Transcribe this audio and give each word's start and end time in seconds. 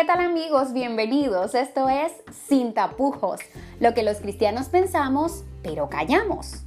¿Qué 0.00 0.06
tal 0.06 0.20
amigos? 0.20 0.72
Bienvenidos. 0.72 1.54
Esto 1.54 1.90
es 1.90 2.10
Sin 2.48 2.72
tapujos, 2.72 3.38
lo 3.80 3.92
que 3.92 4.02
los 4.02 4.16
cristianos 4.16 4.70
pensamos, 4.70 5.44
pero 5.62 5.90
callamos. 5.90 6.62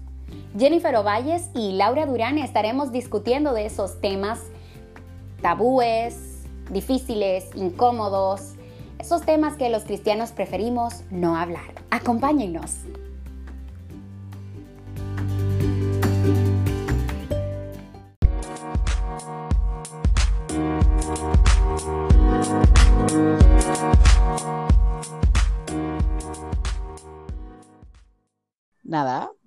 Jennifer 0.56 0.96
Ovalles 0.98 1.50
y 1.56 1.72
Laura 1.72 2.06
Durán 2.06 2.38
estaremos 2.38 2.92
discutiendo 2.92 3.56
de 3.56 3.66
esos 3.66 4.00
temas 4.02 4.40
tabúes, 5.42 6.44
difíciles, 6.70 7.50
incómodos, 7.56 8.54
esos 9.00 9.24
temas 9.24 9.56
que 9.56 9.70
los 9.70 9.84
cristianos 9.84 10.32
preferimos 10.32 11.02
no 11.10 11.36
hablar. 11.36 11.74
Acompáñennos. 11.90 12.82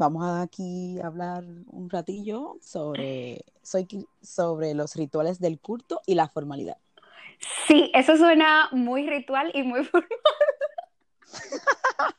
Vamos 0.06 0.22
a 0.22 0.42
aquí 0.42 1.00
hablar 1.02 1.42
un 1.66 1.90
ratillo 1.90 2.58
sobre, 2.60 3.44
sobre 4.22 4.72
los 4.72 4.94
rituales 4.94 5.40
del 5.40 5.58
culto 5.58 6.00
y 6.06 6.14
la 6.14 6.28
formalidad. 6.28 6.76
Sí, 7.66 7.90
eso 7.92 8.16
suena 8.16 8.68
muy 8.70 9.08
ritual 9.08 9.50
y 9.52 9.64
muy 9.64 9.84
formal. 9.90 10.08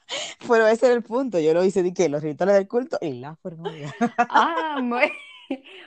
Pero 0.49 0.67
ese 0.67 0.87
era 0.87 0.95
el 0.95 1.03
punto, 1.03 1.39
yo 1.39 1.53
lo 1.53 1.63
hice 1.63 1.81
de 1.81 1.93
que 1.93 2.09
los 2.09 2.21
rituales 2.21 2.55
del 2.55 2.67
culto 2.67 2.97
y 2.99 3.13
la 3.13 3.37
formalidad. 3.37 3.91
ah, 4.17 4.79
muy... 4.81 5.09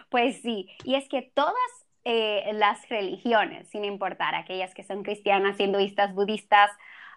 Pues 0.08 0.40
sí, 0.40 0.70
y 0.84 0.94
es 0.94 1.06
que 1.06 1.20
todas 1.34 1.54
eh, 2.04 2.50
las 2.54 2.88
religiones, 2.88 3.68
sin 3.68 3.84
importar 3.84 4.34
aquellas 4.34 4.72
que 4.72 4.84
son 4.84 5.02
cristianas, 5.02 5.60
hinduistas, 5.60 6.14
budistas, 6.14 6.70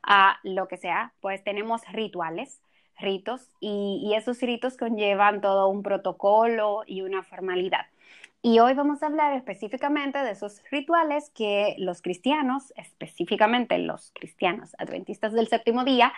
a 0.06 0.40
lo 0.44 0.68
que 0.68 0.76
sea, 0.76 1.14
pues 1.22 1.42
tenemos 1.46 1.82
rituales, 1.94 2.60
ritos, 2.98 3.50
y, 3.60 4.14
esos 4.16 4.40
ritos 4.42 4.78
conllevan 4.78 5.42
todo 5.42 5.68
un 5.68 5.84
protocolo 5.84 6.84
y 6.86 7.02
una 7.02 7.24
formalidad. 7.24 7.88
Y 8.42 8.60
hoy 8.60 8.74
vamos 8.74 9.02
a 9.04 9.08
hablar 9.08 9.34
específicamente 9.34 10.20
de 10.20 10.32
esos 10.32 10.62
rituales 10.70 11.30
que 11.30 11.76
los 11.78 12.02
cristianos, 12.02 12.74
específicamente 12.76 13.78
los 13.78 14.12
cristianos 14.14 14.76
adventistas 14.78 15.34
del 15.34 15.48
séptimo 15.48 15.86
día, 15.86 16.14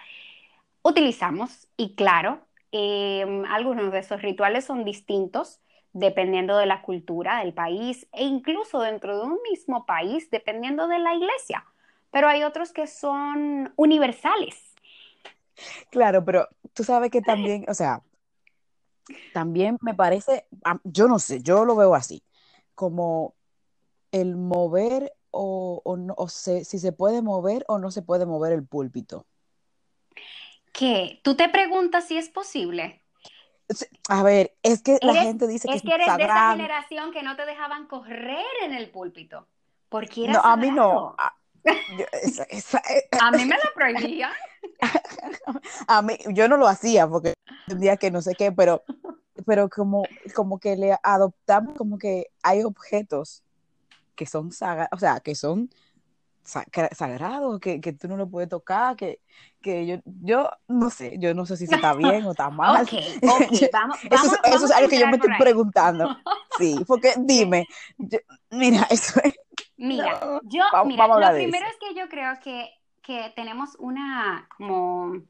utilizamos. 0.81 1.67
Y 1.77 1.95
claro, 1.95 2.39
eh, 2.71 3.43
algunos 3.49 3.91
de 3.91 3.99
esos 3.99 4.21
rituales 4.21 4.65
son 4.65 4.85
distintos 4.85 5.61
dependiendo 5.95 6.57
de 6.57 6.65
la 6.65 6.81
cultura 6.81 7.39
del 7.39 7.53
país 7.53 8.05
e 8.11 8.25
incluso 8.25 8.81
dentro 8.81 9.17
de 9.17 9.25
un 9.27 9.39
mismo 9.49 9.85
país, 9.85 10.29
dependiendo 10.29 10.89
de 10.89 10.99
la 10.99 11.13
iglesia. 11.15 11.63
Pero 12.11 12.27
hay 12.27 12.43
otros 12.43 12.73
que 12.73 12.85
son 12.85 13.71
universales. 13.77 14.64
Claro, 15.89 16.23
pero 16.25 16.47
tú 16.73 16.83
sabes 16.83 17.11
que 17.11 17.21
también, 17.21 17.65
o 17.67 17.73
sea, 17.73 18.01
también 19.33 19.77
me 19.81 19.93
parece, 19.93 20.47
yo 20.83 21.07
no 21.07 21.19
sé, 21.19 21.41
yo 21.41 21.65
lo 21.65 21.75
veo 21.75 21.95
así, 21.95 22.23
como 22.73 23.35
el 24.11 24.35
mover 24.35 25.13
o, 25.31 25.81
o, 25.83 25.97
no, 25.97 26.13
o 26.17 26.29
si 26.29 26.63
se 26.63 26.91
puede 26.91 27.21
mover 27.21 27.65
o 27.67 27.77
no 27.77 27.91
se 27.91 28.01
puede 28.01 28.25
mover 28.25 28.53
el 28.53 28.65
púlpito. 28.65 29.25
¿Qué? 30.71 31.19
¿Tú 31.23 31.35
te 31.35 31.49
preguntas 31.49 32.07
si 32.07 32.17
es 32.17 32.29
posible? 32.29 33.01
A 34.09 34.23
ver, 34.23 34.55
es 34.61 34.81
que 34.81 34.99
la 35.01 35.15
gente 35.15 35.47
dice 35.47 35.67
que 35.67 35.75
es 35.75 35.81
que 35.81 35.93
eres 35.93 36.17
de 36.17 36.23
esa 36.23 36.51
generación 36.51 37.11
que 37.11 37.23
no 37.23 37.35
te 37.35 37.45
dejaban 37.45 37.87
correr 37.87 38.45
en 38.63 38.73
el 38.73 38.91
púlpito. 38.91 39.47
Porque 39.89 40.25
era 40.25 40.33
no, 40.33 40.39
a 40.41 40.57
mí 40.57 40.69
no. 40.71 41.15
A, 41.17 41.35
yo, 41.97 42.05
esa, 42.23 42.43
esa, 42.43 42.81
a 43.21 43.31
mí 43.31 43.45
me 43.45 43.55
lo 43.55 43.73
prohibía. 43.73 44.31
a 45.87 46.01
mí, 46.01 46.17
yo 46.29 46.47
no 46.47 46.57
lo 46.57 46.67
hacía 46.67 47.07
porque 47.07 47.33
entendía 47.67 47.97
que 47.97 48.11
no 48.11 48.21
sé 48.21 48.35
qué, 48.35 48.51
pero, 48.51 48.83
pero 49.45 49.69
como, 49.69 50.03
como 50.33 50.59
que 50.59 50.75
le 50.75 50.97
adoptamos 51.03 51.77
como 51.77 51.97
que 51.97 52.27
hay 52.43 52.63
objetos 52.63 53.43
que 54.15 54.25
son 54.25 54.51
sagrados, 54.51 54.89
o 54.93 54.99
sea, 54.99 55.19
que 55.19 55.35
son 55.35 55.69
sagrado, 56.45 57.59
que, 57.59 57.81
que, 57.81 57.93
tú 57.93 58.07
no 58.07 58.17
lo 58.17 58.29
puedes 58.29 58.49
tocar, 58.49 58.95
que, 58.95 59.19
que 59.61 59.85
yo, 59.87 59.97
yo 60.05 60.49
no 60.67 60.89
sé, 60.89 61.17
yo 61.17 61.33
no 61.33 61.45
sé 61.45 61.57
si 61.57 61.65
está 61.65 61.93
bien 61.95 62.23
o 62.25 62.31
está 62.31 62.49
mal. 62.49 62.83
Okay, 62.83 63.17
okay. 63.17 63.69
Vamos, 63.73 63.97
eso, 64.03 64.11
vamos, 64.11 64.33
eso 64.33 64.39
vamos 64.43 64.63
es 64.63 64.71
algo 64.71 64.89
que 64.89 64.99
yo 64.99 65.07
me 65.07 65.15
estoy 65.15 65.31
ahí. 65.31 65.39
preguntando. 65.39 66.17
Sí, 66.57 66.79
porque 66.87 67.13
dime, 67.17 67.65
yo, 67.97 68.19
mira, 68.51 68.87
eso 68.89 69.19
es... 69.23 69.33
Mira, 69.77 70.19
no, 70.19 70.41
yo, 70.43 70.63
vamos, 70.71 70.87
mira, 70.87 71.07
vamos 71.07 71.25
lo 71.25 71.33
primero 71.33 71.65
es 71.67 71.77
que 71.77 71.93
yo 71.93 72.07
creo 72.07 72.39
que, 72.41 72.69
que 73.01 73.33
tenemos 73.35 73.75
una, 73.79 74.47
como, 74.57 75.21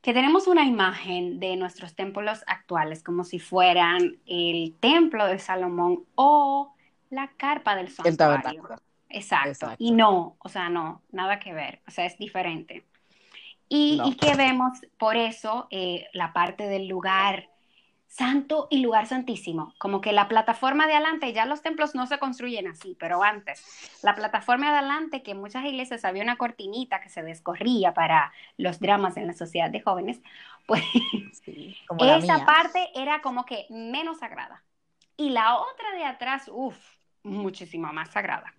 que 0.00 0.12
tenemos 0.12 0.46
una 0.46 0.64
imagen 0.64 1.38
de 1.38 1.56
nuestros 1.56 1.94
templos 1.94 2.42
actuales 2.46 3.02
como 3.02 3.24
si 3.24 3.38
fueran 3.38 4.18
el 4.26 4.74
templo 4.80 5.26
de 5.26 5.38
Salomón 5.38 6.04
o 6.14 6.74
la 7.10 7.28
carpa 7.36 7.76
del 7.76 7.88
santuario. 7.88 8.62
Exacto. 9.10 9.48
Exacto. 9.48 9.76
Y 9.78 9.92
no, 9.92 10.36
o 10.38 10.48
sea, 10.48 10.68
no, 10.68 11.02
nada 11.10 11.38
que 11.38 11.54
ver, 11.54 11.80
o 11.86 11.90
sea, 11.90 12.04
es 12.04 12.18
diferente. 12.18 12.84
Y, 13.68 13.96
No. 13.98 14.08
y 14.08 14.16
que 14.16 14.34
vemos 14.34 14.78
por 14.98 15.16
eso 15.16 15.66
eh, 15.70 16.06
la 16.12 16.32
parte 16.32 16.68
del 16.68 16.88
lugar 16.88 17.48
santo 18.08 18.68
y 18.70 18.80
lugar 18.80 19.06
santísimo, 19.06 19.74
como 19.78 20.00
que 20.00 20.12
la 20.12 20.28
plataforma 20.28 20.86
de 20.86 20.94
adelante, 20.94 21.32
ya 21.32 21.44
los 21.44 21.62
templos 21.62 21.94
no 21.94 22.06
se 22.06 22.18
construyen 22.18 22.66
así, 22.66 22.96
pero 22.98 23.22
antes, 23.22 23.62
la 24.02 24.14
plataforma 24.14 24.72
de 24.72 24.78
adelante, 24.78 25.22
que 25.22 25.32
en 25.32 25.40
muchas 25.40 25.64
iglesias 25.64 26.04
había 26.04 26.22
una 26.22 26.36
cortinita 26.36 27.00
que 27.00 27.10
se 27.10 27.22
descorría 27.22 27.92
para 27.92 28.32
los 28.56 28.80
dramas 28.80 29.16
en 29.18 29.26
la 29.26 29.34
sociedad 29.34 29.70
de 29.70 29.80
jóvenes, 29.80 30.20
pues 30.66 30.82
Sí, 31.44 31.76
como 31.86 32.04
la 32.04 32.16
esa 32.16 32.44
parte 32.44 32.88
era 32.94 33.20
como 33.20 33.44
que 33.44 33.66
menos 33.70 34.18
sagrada. 34.18 34.64
Y 35.16 35.30
la 35.30 35.58
otra 35.58 35.92
de 35.96 36.04
atrás, 36.04 36.50
uff, 36.52 36.76
muchísimo 37.22 37.92
más 37.92 38.10
sagrada. 38.10 38.54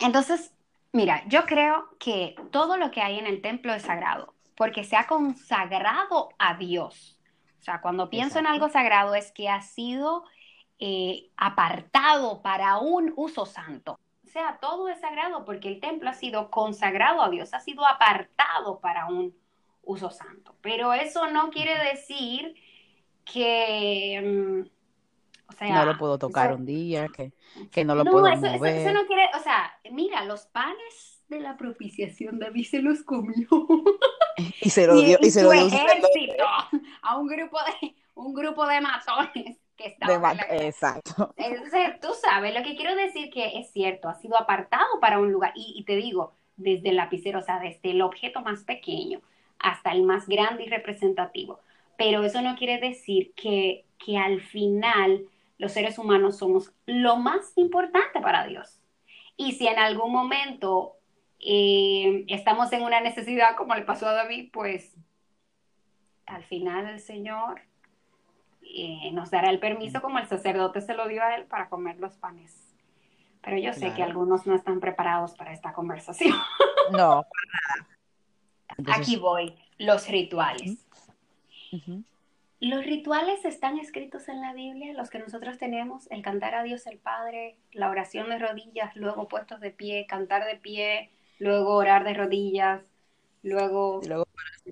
Entonces, 0.00 0.52
mira, 0.92 1.22
yo 1.26 1.44
creo 1.44 1.88
que 1.98 2.36
todo 2.50 2.76
lo 2.76 2.90
que 2.90 3.02
hay 3.02 3.18
en 3.18 3.26
el 3.26 3.42
templo 3.42 3.74
es 3.74 3.82
sagrado, 3.82 4.34
porque 4.56 4.84
se 4.84 4.96
ha 4.96 5.06
consagrado 5.06 6.30
a 6.38 6.54
Dios. 6.54 7.15
O 7.66 7.68
sea, 7.68 7.80
cuando 7.80 8.08
pienso 8.08 8.38
en 8.38 8.46
algo 8.46 8.68
sagrado 8.68 9.16
es 9.16 9.32
que 9.32 9.48
ha 9.48 9.60
sido 9.60 10.22
eh, 10.78 11.30
apartado 11.36 12.40
para 12.40 12.78
un 12.78 13.12
uso 13.16 13.44
santo. 13.44 13.98
O 14.24 14.28
sea, 14.28 14.58
todo 14.60 14.88
es 14.88 15.00
sagrado 15.00 15.44
porque 15.44 15.66
el 15.66 15.80
templo 15.80 16.08
ha 16.08 16.12
sido 16.14 16.48
consagrado 16.48 17.22
a 17.22 17.28
Dios, 17.28 17.52
ha 17.54 17.58
sido 17.60 17.84
apartado 17.84 18.78
para 18.78 19.06
un 19.06 19.34
uso 19.82 20.10
santo. 20.10 20.54
Pero 20.60 20.92
eso 20.92 21.26
no 21.28 21.50
quiere 21.50 21.76
decir 21.90 22.54
que... 23.24 24.62
mm, 24.68 25.48
o 25.48 25.52
sea, 25.54 25.68
No 25.74 25.84
lo 25.86 25.98
puedo 25.98 26.18
tocar 26.18 26.54
un 26.54 26.64
día, 26.66 27.08
que, 27.08 27.32
que 27.72 27.84
no 27.84 27.96
lo 27.96 28.04
no, 28.04 28.10
puedo 28.12 28.28
eso, 28.28 28.46
mover. 28.46 28.76
eso 28.76 28.92
no 28.92 29.06
quiere, 29.06 29.28
o 29.36 29.40
sea, 29.40 29.72
mira, 29.90 30.24
los 30.24 30.46
panes 30.46 31.24
de 31.28 31.40
la 31.40 31.56
propiciación, 31.56 32.38
David 32.38 32.66
se 32.66 32.80
los 32.80 33.02
comió. 33.02 33.48
Y 34.60 34.68
se 34.70 34.86
lo 34.86 34.96
Y, 34.98 35.04
dio, 35.06 35.18
y 35.22 35.28
y 35.28 35.30
se 35.30 35.40
su 35.40 35.46
lo 35.46 35.52
dio 35.52 35.64
un 35.64 35.70
sacerdote 35.70 36.18
ejército 36.18 36.44
a 37.02 37.16
un 37.16 37.26
grupo 37.56 37.60
de, 37.80 37.94
un 38.14 38.34
grupo 38.34 38.66
de 38.66 38.80
matones 38.80 39.58
que 39.76 39.84
de 39.84 39.90
estaban. 39.90 40.38
Exacto. 40.50 41.34
Entonces, 41.36 42.00
tú 42.00 42.08
sabes, 42.20 42.54
lo 42.54 42.62
que 42.62 42.76
quiero 42.76 42.94
decir 42.94 43.30
que 43.30 43.58
es 43.58 43.70
cierto, 43.72 44.08
ha 44.08 44.14
sido 44.14 44.36
apartado 44.36 45.00
para 45.00 45.18
un 45.18 45.32
lugar, 45.32 45.52
y, 45.54 45.74
y 45.76 45.84
te 45.84 45.96
digo, 45.96 46.34
desde 46.56 46.90
el 46.90 46.96
lapicero, 46.96 47.40
o 47.40 47.42
sea, 47.42 47.58
desde 47.58 47.90
el 47.90 48.02
objeto 48.02 48.40
más 48.40 48.64
pequeño 48.64 49.20
hasta 49.58 49.92
el 49.92 50.02
más 50.02 50.26
grande 50.26 50.64
y 50.64 50.68
representativo. 50.68 51.60
Pero 51.96 52.22
eso 52.24 52.42
no 52.42 52.56
quiere 52.56 52.78
decir 52.78 53.32
que, 53.34 53.84
que 53.98 54.18
al 54.18 54.40
final 54.40 55.26
los 55.58 55.72
seres 55.72 55.98
humanos 55.98 56.38
somos 56.38 56.72
lo 56.84 57.16
más 57.16 57.52
importante 57.56 58.20
para 58.20 58.46
Dios. 58.46 58.80
Y 59.36 59.52
si 59.52 59.66
en 59.66 59.78
algún 59.78 60.12
momento 60.12 60.96
eh, 61.40 62.24
estamos 62.28 62.72
en 62.72 62.82
una 62.82 63.00
necesidad 63.00 63.56
como 63.56 63.74
le 63.74 63.82
pasó 63.82 64.06
a 64.06 64.12
David, 64.12 64.50
pues 64.52 64.94
al 66.26 66.44
final 66.44 66.86
el 66.86 67.00
Señor 67.00 67.62
eh, 68.62 69.10
nos 69.12 69.30
dará 69.30 69.50
el 69.50 69.58
permiso 69.58 70.02
como 70.02 70.18
el 70.18 70.26
sacerdote 70.26 70.80
se 70.80 70.94
lo 70.94 71.08
dio 71.08 71.22
a 71.22 71.36
él 71.36 71.44
para 71.44 71.68
comer 71.68 71.98
los 71.98 72.16
panes. 72.16 72.74
Pero 73.42 73.58
yo 73.58 73.72
sé 73.72 73.94
que 73.94 74.02
algunos 74.02 74.46
no 74.46 74.54
están 74.54 74.80
preparados 74.80 75.34
para 75.34 75.52
esta 75.52 75.72
conversación. 75.72 76.36
No. 76.92 77.26
Entonces, 78.78 79.02
Aquí 79.02 79.16
voy, 79.16 79.56
los 79.76 80.06
rituales. 80.06 80.86
Los 82.60 82.86
rituales 82.86 83.44
están 83.44 83.78
escritos 83.78 84.28
en 84.28 84.40
la 84.40 84.52
Biblia, 84.52 84.92
los 84.92 85.10
que 85.10 85.18
nosotros 85.18 85.58
tenemos, 85.58 86.08
el 86.12 86.22
cantar 86.22 86.54
a 86.54 86.62
Dios 86.62 86.86
el 86.86 86.98
Padre, 86.98 87.56
la 87.72 87.90
oración 87.90 88.28
de 88.28 88.38
rodillas, 88.38 88.94
luego 88.94 89.26
puestos 89.26 89.60
de 89.60 89.72
pie, 89.72 90.06
cantar 90.06 90.44
de 90.44 90.54
pie, 90.54 91.10
luego 91.40 91.74
orar 91.74 92.04
de 92.04 92.14
rodillas, 92.14 92.82
luego 93.42 94.00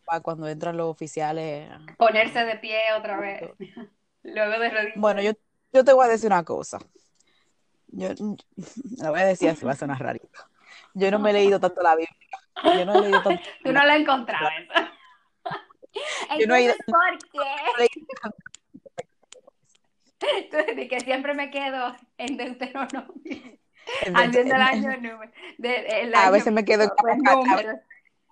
para 0.00 0.20
cuando 0.20 0.48
entran 0.48 0.76
los 0.76 0.88
oficiales. 0.88 1.68
ponerse 1.96 2.44
de 2.44 2.56
pie 2.56 2.78
otra 2.96 3.18
vez, 3.18 3.42
luego 4.22 4.58
de 4.58 4.70
rodillas. 4.70 4.96
Bueno, 4.96 5.22
yo, 5.22 5.32
yo 5.72 5.84
te 5.84 5.92
voy 5.92 6.06
a 6.06 6.08
decir 6.08 6.28
una 6.28 6.44
cosa. 6.44 6.78
Yo, 7.88 8.08
lo 8.18 8.36
voy 9.10 9.20
a 9.20 9.26
decir 9.26 9.48
así, 9.50 9.64
va 9.64 9.72
a 9.72 9.76
sonar 9.76 10.00
rarito. 10.00 10.40
yo 10.94 11.10
no 11.10 11.18
me 11.18 11.30
he 11.30 11.34
leído 11.34 11.60
tanto 11.60 11.82
la 11.82 11.96
Biblia. 11.96 12.16
Yo 12.62 12.84
no 12.84 12.94
he 12.94 13.02
leído 13.02 13.22
tanto. 13.22 13.42
Tú 13.64 13.72
no 13.72 13.84
la 13.84 13.96
encontrado 13.96 14.50
Yo 16.38 16.46
no 16.46 16.54
he 16.54 16.62
ido... 16.62 16.74
¿por 16.86 17.18
qué? 17.32 17.88
Tú 20.50 20.56
que 20.88 21.00
siempre 21.00 21.34
me 21.34 21.50
quedo 21.50 21.94
en 22.16 22.36
Deuteronomio. 22.36 23.58
Haciendo 24.14 24.54
el 24.54 24.62
año 24.62 24.96
número. 24.96 25.30
a 26.14 26.30
veces 26.30 26.52
me 26.52 26.64
quedo 26.64 26.84
en 26.84 26.90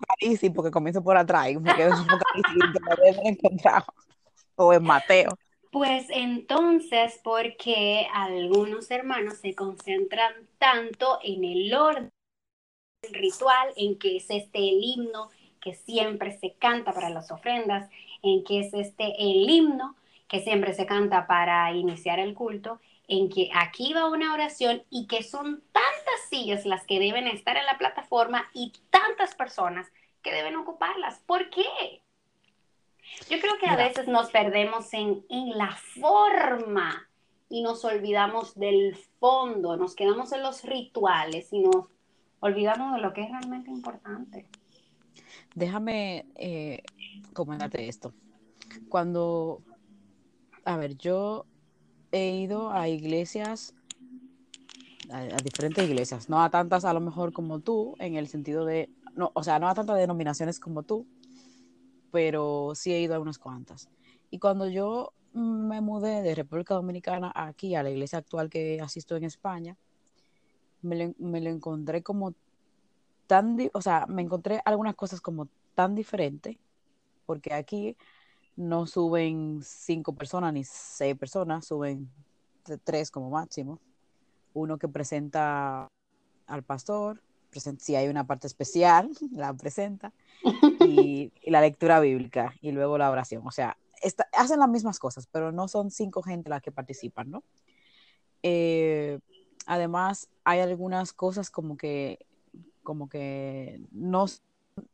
Apocalipsis 0.02 0.50
porque 0.54 0.70
comienzo 0.70 1.02
por 1.02 1.16
atrás 1.16 1.50
y 1.50 1.58
me 1.58 1.75
quedo 1.75 1.94
en 1.94 2.00
Apocalipsis 2.00 3.20
encontrado. 3.25 3.87
O 4.56 4.72
en 4.72 4.82
Mateo. 4.82 5.31
Pues 5.70 6.06
entonces, 6.10 7.19
porque 7.25 8.06
algunos 8.12 8.90
hermanos 8.90 9.38
se 9.38 9.54
concentran 9.54 10.34
tanto 10.58 11.19
en 11.22 11.44
el 11.44 11.72
orden 11.75 12.10
ritual, 13.10 13.69
en 13.76 13.99
que 13.99 14.19
es 14.19 14.28
este 14.28 14.58
el 14.58 14.82
himno 14.82 15.31
que 15.62 15.75
siempre 15.75 16.38
se 16.38 16.52
canta 16.54 16.93
para 16.93 17.08
las 17.08 17.31
ofrendas, 17.31 17.88
en 18.22 18.44
que 18.44 18.60
es 18.60 18.75
este 18.75 19.14
el 19.19 19.49
himno 19.49 19.96
que 20.28 20.40
siempre 20.40 20.75
se 20.75 20.87
canta 20.87 21.26
para 21.26 21.72
iniciar 21.72 22.19
el 22.19 22.34
culto, 22.34 22.81
en 23.08 23.28
que 23.28 23.50
aquí 23.54 23.93
va 23.93 24.10
una 24.10 24.34
oración 24.34 24.82
y 24.90 25.06
que 25.06 25.22
son 25.22 25.62
tantas 26.12 26.29
sillas 26.29 26.67
las 26.67 26.85
que 26.87 26.99
deben 26.99 27.26
estar 27.26 27.56
en 27.56 27.67
la 27.67 27.79
plataforma 27.79 28.44
y 28.53 28.73
tantas 28.91 29.35
personas 29.35 29.87
que 30.23 30.32
deben 30.32 30.56
ocuparlas. 30.56 31.19
¿Por 31.26 31.50
qué? 31.50 32.03
Yo 33.29 33.41
creo 33.41 33.59
que 33.59 33.67
a 33.67 33.76
veces 33.76 34.09
nos 34.09 34.31
perdemos 34.31 34.93
en, 34.94 35.25
en 35.29 35.56
la 35.59 35.73
forma 35.73 37.09
y 37.49 37.62
nos 37.62 37.85
olvidamos 37.85 38.55
del 38.55 38.97
fondo, 39.20 39.76
nos 39.76 39.94
quedamos 39.94 40.32
en 40.32 40.43
los 40.43 40.64
rituales 40.64 41.53
y 41.53 41.61
nos 41.61 41.88
olvidamos 42.41 42.94
de 42.94 43.00
lo 43.00 43.12
que 43.12 43.23
es 43.23 43.31
realmente 43.31 43.70
importante. 43.70 44.47
Déjame 45.55 46.26
eh, 46.37 46.82
comentarte 47.35 47.88
esto. 47.88 48.14
Cuando, 48.88 49.62
a 50.64 50.76
ver, 50.76 50.97
yo 50.97 51.44
he 52.11 52.31
ido 52.31 52.70
a 52.70 52.88
iglesias, 52.88 53.75
a, 55.12 55.19
a, 55.19 55.38
diferentes 55.43 55.85
iglesias, 55.85 56.29
no 56.29 56.43
a 56.43 56.50
tantas 56.50 56.85
a 56.85 56.93
lo 56.93 57.00
mejor 57.00 57.32
como 57.32 57.61
tú, 57.61 57.94
en 57.99 58.17
el 58.17 58.29
sentido 58.29 58.64
de, 58.64 58.91
no, 59.14 59.31
o 59.35 59.43
sea, 59.43 59.59
no 59.59 59.69
a 59.69 59.75
tantas 59.75 59.97
denominaciones 59.97 60.59
como 60.59 60.82
tú, 60.82 61.06
pero 62.11 62.73
sí 62.75 62.93
he 62.93 63.00
ido 63.00 63.14
a 63.14 63.20
unas 63.20 63.38
cuantas. 63.38 63.88
Y 64.31 64.38
cuando 64.38 64.69
yo 64.69 65.12
me 65.32 65.81
mudé 65.81 66.23
de 66.23 66.35
República 66.35 66.75
Dominicana 66.75 67.32
aquí 67.35 67.75
a 67.75 67.82
la 67.82 67.91
iglesia 67.91 68.19
actual 68.19 68.50
que 68.50 68.81
asisto 68.81 69.17
en 69.17 69.25
España, 69.25 69.76
me 70.82 70.97
lo, 70.97 71.14
me 71.19 71.41
lo 71.41 71.50
encontré 71.50 72.03
como 72.03 72.35
tan, 73.26 73.56
o 73.73 73.81
sea, 73.81 74.06
me 74.09 74.23
encontré 74.23 74.61
algunas 74.64 74.94
cosas 74.94 75.20
como 75.20 75.49
tan 75.75 75.94
diferentes, 75.94 76.56
porque 77.25 77.55
aquí 77.55 77.97
no 78.56 78.87
suben 78.87 79.61
cinco 79.62 80.14
personas 80.14 80.53
ni 80.53 80.64
seis 80.64 81.17
personas, 81.17 81.67
suben 81.67 82.11
tres 82.85 83.11
como 83.11 83.31
máximo. 83.31 83.81
Uno 84.54 84.78
que 84.78 84.88
presenta 84.88 85.88
al 86.46 86.62
pastor, 86.62 87.22
si 87.78 87.96
hay 87.96 88.08
una 88.08 88.26
parte 88.26 88.46
especial, 88.46 89.10
la 89.32 89.52
presenta, 89.54 90.12
y, 90.81 91.32
la 91.44 91.60
lectura 91.60 92.00
bíblica, 92.00 92.54
y 92.60 92.72
luego 92.72 92.99
la 92.99 93.10
oración. 93.10 93.43
O 93.46 93.50
sea, 93.50 93.76
hacen 94.32 94.58
las 94.58 94.69
mismas 94.69 94.99
cosas, 94.99 95.26
pero 95.31 95.52
no 95.52 95.69
son 95.69 95.90
cinco 95.90 96.22
gente 96.22 96.50
las 96.50 96.62
que 96.62 96.72
participan, 96.72 97.31
¿no? 97.31 97.44
Eh, 98.43 99.20
además, 99.66 100.28
hay 100.44 100.60
algunas 100.60 101.12
cosas 101.12 101.50
como 101.50 101.76
que, 101.76 102.19
como 102.82 103.08
que 103.08 103.81
no, 103.93 104.26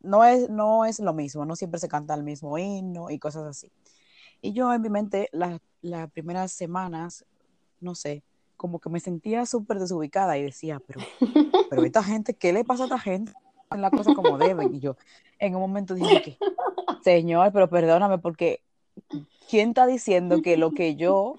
no, 0.00 0.24
es, 0.24 0.50
no 0.50 0.84
es 0.84 1.00
lo 1.00 1.14
mismo, 1.14 1.44
no 1.46 1.56
siempre 1.56 1.80
se 1.80 1.88
canta 1.88 2.14
el 2.14 2.22
mismo 2.22 2.58
himno 2.58 3.10
y 3.10 3.18
cosas 3.18 3.44
así. 3.44 3.70
Y 4.42 4.52
yo 4.52 4.72
en 4.72 4.82
mi 4.82 4.90
mente, 4.90 5.30
las 5.32 6.10
primeras 6.12 6.52
semanas, 6.52 7.24
no 7.80 7.94
sé, 7.94 8.22
como 8.58 8.80
que 8.80 8.90
me 8.90 9.00
sentía 9.00 9.46
súper 9.46 9.78
desubicada 9.78 10.36
y 10.36 10.42
decía, 10.42 10.82
pero, 10.86 11.00
pero 11.70 11.84
esta 11.84 12.02
gente, 12.04 12.34
¿qué 12.34 12.52
le 12.52 12.64
pasa 12.64 12.82
a 12.82 12.86
esta 12.86 12.98
gente? 12.98 13.32
En 13.70 13.80
la 13.80 13.90
cosa 13.90 14.14
como 14.14 14.36
deben. 14.36 14.74
Y 14.74 14.80
yo 14.80 14.96
en 15.38 15.54
un 15.54 15.62
momento 15.62 15.94
dije 15.94 16.22
que, 16.22 16.38
Señor, 17.02 17.52
pero 17.52 17.70
perdóname, 17.70 18.18
porque 18.18 18.62
¿quién 19.48 19.70
está 19.70 19.86
diciendo 19.86 20.42
que 20.42 20.56
lo 20.56 20.72
que 20.72 20.96
yo 20.96 21.38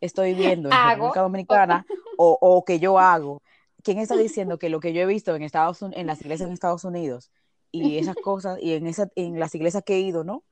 estoy 0.00 0.34
viendo 0.34 0.68
en 0.70 0.88
República 0.90 1.22
Dominicana 1.22 1.86
o, 2.18 2.38
o, 2.40 2.64
que 2.64 2.78
yo 2.78 2.98
hago, 2.98 3.42
quién 3.82 3.98
está 3.98 4.16
diciendo 4.16 4.58
que 4.58 4.68
lo 4.68 4.80
que 4.80 4.92
yo 4.92 5.00
he 5.00 5.06
visto 5.06 5.34
en 5.34 5.42
Estados 5.42 5.82
en 5.82 6.06
las 6.06 6.20
iglesias 6.20 6.48
en 6.48 6.52
Estados 6.52 6.84
Unidos 6.84 7.32
y 7.70 7.98
esas 7.98 8.16
cosas, 8.16 8.58
y 8.60 8.74
en, 8.74 8.86
esa, 8.86 9.10
en 9.14 9.38
las 9.38 9.54
iglesias 9.54 9.82
que 9.84 9.96
he 9.96 10.00
ido, 10.00 10.24
¿no? 10.24 10.44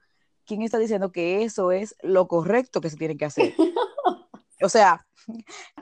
¿Quién 0.44 0.62
está 0.62 0.78
diciendo 0.78 1.12
que 1.12 1.42
eso 1.42 1.72
es 1.72 1.96
lo 2.02 2.28
correcto 2.28 2.80
que 2.80 2.90
se 2.90 2.96
tiene 2.96 3.16
que 3.16 3.24
hacer? 3.24 3.54
O 4.62 4.68
sea, 4.68 5.06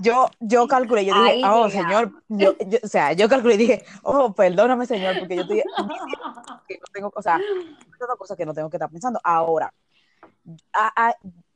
yo, 0.00 0.28
yo 0.40 0.66
calculé, 0.66 1.04
yo 1.04 1.14
dije, 1.22 1.42
oh, 1.46 1.68
señor, 1.68 2.12
yo, 2.28 2.54
o 2.82 2.88
sea, 2.88 3.12
yo 3.12 3.28
calculé 3.28 3.54
y 3.54 3.58
dije, 3.58 3.84
oh, 4.02 4.32
perdóname, 4.32 4.86
señor, 4.86 5.18
porque 5.18 5.36
yo 5.36 5.42
estoy 5.42 5.62
que 6.68 6.78
no 6.78 6.86
tengo, 6.92 7.12
o 7.14 7.22
sea, 7.22 7.36
una 7.36 8.16
cosa 8.16 8.36
que 8.36 8.46
no 8.46 8.54
tengo 8.54 8.70
que 8.70 8.76
estar 8.76 8.90
pensando. 8.90 9.20
Ahora, 9.22 9.72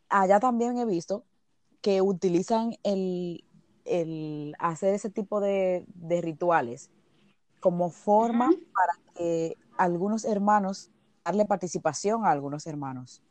allá 0.09 0.41
también 0.41 0.79
he 0.79 0.85
visto 0.85 1.25
que 1.81 2.03
utilizan 2.03 2.76
el, 2.82 3.44
el 3.85 4.55
hacer 4.59 4.94
ese 4.94 5.11
tipo 5.11 5.41
de, 5.41 5.85
de 5.94 6.21
rituales 6.21 6.91
como 7.61 7.91
forma 7.91 8.50
para 8.73 8.93
que 9.14 9.56
algunos 9.76 10.25
hermanos, 10.25 10.91
darle 11.25 11.44
participación 11.44 12.25
a 12.25 12.31
algunos 12.31 12.67
hermanos. 12.67 13.23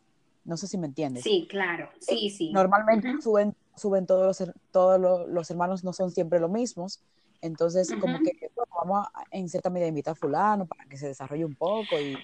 No 0.44 0.58
sé 0.58 0.68
si 0.68 0.78
me 0.78 0.88
entiendes. 0.88 1.24
Sí, 1.24 1.48
claro, 1.50 1.90
sí, 2.00 2.30
sí. 2.30 2.52
Normalmente 2.54 3.22
suben 3.22 3.56
suben 3.78 4.06
todos 4.06 4.40
los, 4.40 4.52
todos 4.72 5.28
los, 5.30 5.52
hermanos, 5.52 5.84
no 5.84 5.94
son 5.94 6.12
siempre 6.12 6.40
los 6.40 6.50
mismos. 6.50 7.02
Entonces, 7.42 7.94
como 8.00 8.20
que 8.20 8.52
vamos 8.76 9.08
a, 9.14 9.24
en 9.32 9.48
cierta 9.48 9.70
medida 9.70 9.88
invitar 9.88 10.14
a 10.14 10.16
fulano 10.16 10.66
para 10.66 10.86
que 10.86 10.98
se 10.98 11.08
desarrolle 11.08 11.46
un 11.46 11.56
poco 11.56 12.00
y... 12.00 12.18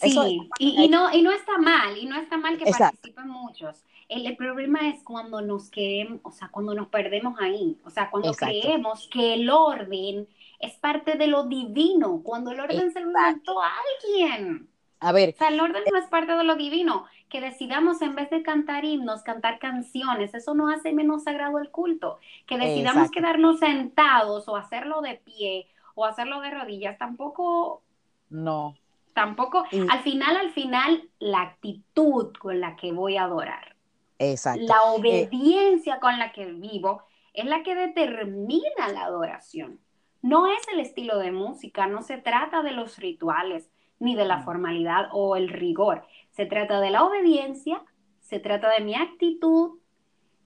Sí, 0.00 0.48
y, 0.60 0.84
y, 0.84 0.88
no, 0.88 1.12
y 1.12 1.22
no 1.22 1.32
está 1.32 1.58
mal, 1.58 1.96
y 1.96 2.06
no 2.06 2.20
está 2.20 2.36
mal 2.36 2.56
que 2.56 2.70
participen 2.70 3.28
muchos. 3.28 3.82
El, 4.08 4.36
problema 4.36 4.88
es 4.88 5.02
cuando 5.02 5.42
nos 5.42 5.70
quedemos, 5.70 6.20
o 6.22 6.30
sea, 6.30 6.48
cuando 6.48 6.72
nos 6.72 6.88
perdemos 6.88 7.38
ahí, 7.40 7.76
o 7.84 7.90
sea, 7.90 8.10
cuando 8.10 8.32
creemos 8.32 9.08
que 9.12 9.34
el 9.34 9.50
orden 9.50 10.26
es 10.60 10.74
parte 10.74 11.16
de 11.16 11.26
lo 11.26 11.44
divino, 11.44 12.22
cuando 12.22 12.52
el 12.52 12.60
orden 12.60 12.90
se 12.90 13.00
lo 13.00 13.08
inventó 13.08 13.60
a 13.60 13.70
alguien. 14.02 14.68
A 15.00 15.12
ver. 15.12 15.34
O 15.34 15.38
sea, 15.38 15.48
el 15.48 15.60
orden 15.60 15.82
no 15.90 15.98
es 15.98 16.06
parte 16.06 16.32
de 16.34 16.44
lo 16.44 16.56
divino. 16.56 17.06
Que 17.28 17.40
decidamos 17.40 18.00
en 18.02 18.14
vez 18.14 18.30
de 18.30 18.42
cantar 18.42 18.84
himnos, 18.84 19.22
cantar 19.22 19.58
canciones, 19.58 20.34
eso 20.34 20.54
no 20.54 20.68
hace 20.68 20.92
menos 20.92 21.24
sagrado 21.24 21.58
el 21.58 21.70
culto. 21.70 22.18
Que 22.46 22.58
decidamos 22.58 23.10
quedarnos 23.10 23.58
sentados 23.58 24.48
o 24.48 24.56
hacerlo 24.56 25.02
de 25.02 25.16
pie 25.16 25.66
o 25.94 26.04
hacerlo 26.04 26.40
de 26.40 26.50
rodillas, 26.50 26.96
tampoco. 26.96 27.82
No. 28.30 28.76
Tampoco. 29.12 29.64
Al 29.90 30.00
final, 30.00 30.36
al 30.36 30.52
final, 30.52 31.08
la 31.18 31.42
actitud 31.42 32.32
con 32.38 32.60
la 32.60 32.76
que 32.76 32.92
voy 32.92 33.16
a 33.16 33.24
adorar. 33.24 33.76
Exacto. 34.18 34.62
La 34.62 34.76
eh, 34.76 34.96
obediencia 34.96 36.00
con 36.00 36.18
la 36.18 36.32
que 36.32 36.46
vivo 36.46 37.02
es 37.34 37.44
la 37.44 37.62
que 37.62 37.74
determina 37.74 38.88
la 38.92 39.04
adoración. 39.04 39.80
No 40.22 40.46
es 40.46 40.66
el 40.72 40.80
estilo 40.80 41.18
de 41.18 41.30
música, 41.30 41.86
no 41.86 42.02
se 42.02 42.18
trata 42.18 42.62
de 42.62 42.72
los 42.72 42.98
rituales 42.98 43.68
ni 43.98 44.14
de 44.14 44.24
la 44.24 44.42
formalidad 44.42 45.08
o 45.12 45.36
el 45.36 45.48
rigor. 45.48 46.06
Se 46.30 46.46
trata 46.46 46.80
de 46.80 46.90
la 46.90 47.04
obediencia, 47.04 47.82
se 48.20 48.38
trata 48.38 48.70
de 48.70 48.84
mi 48.84 48.94
actitud, 48.94 49.78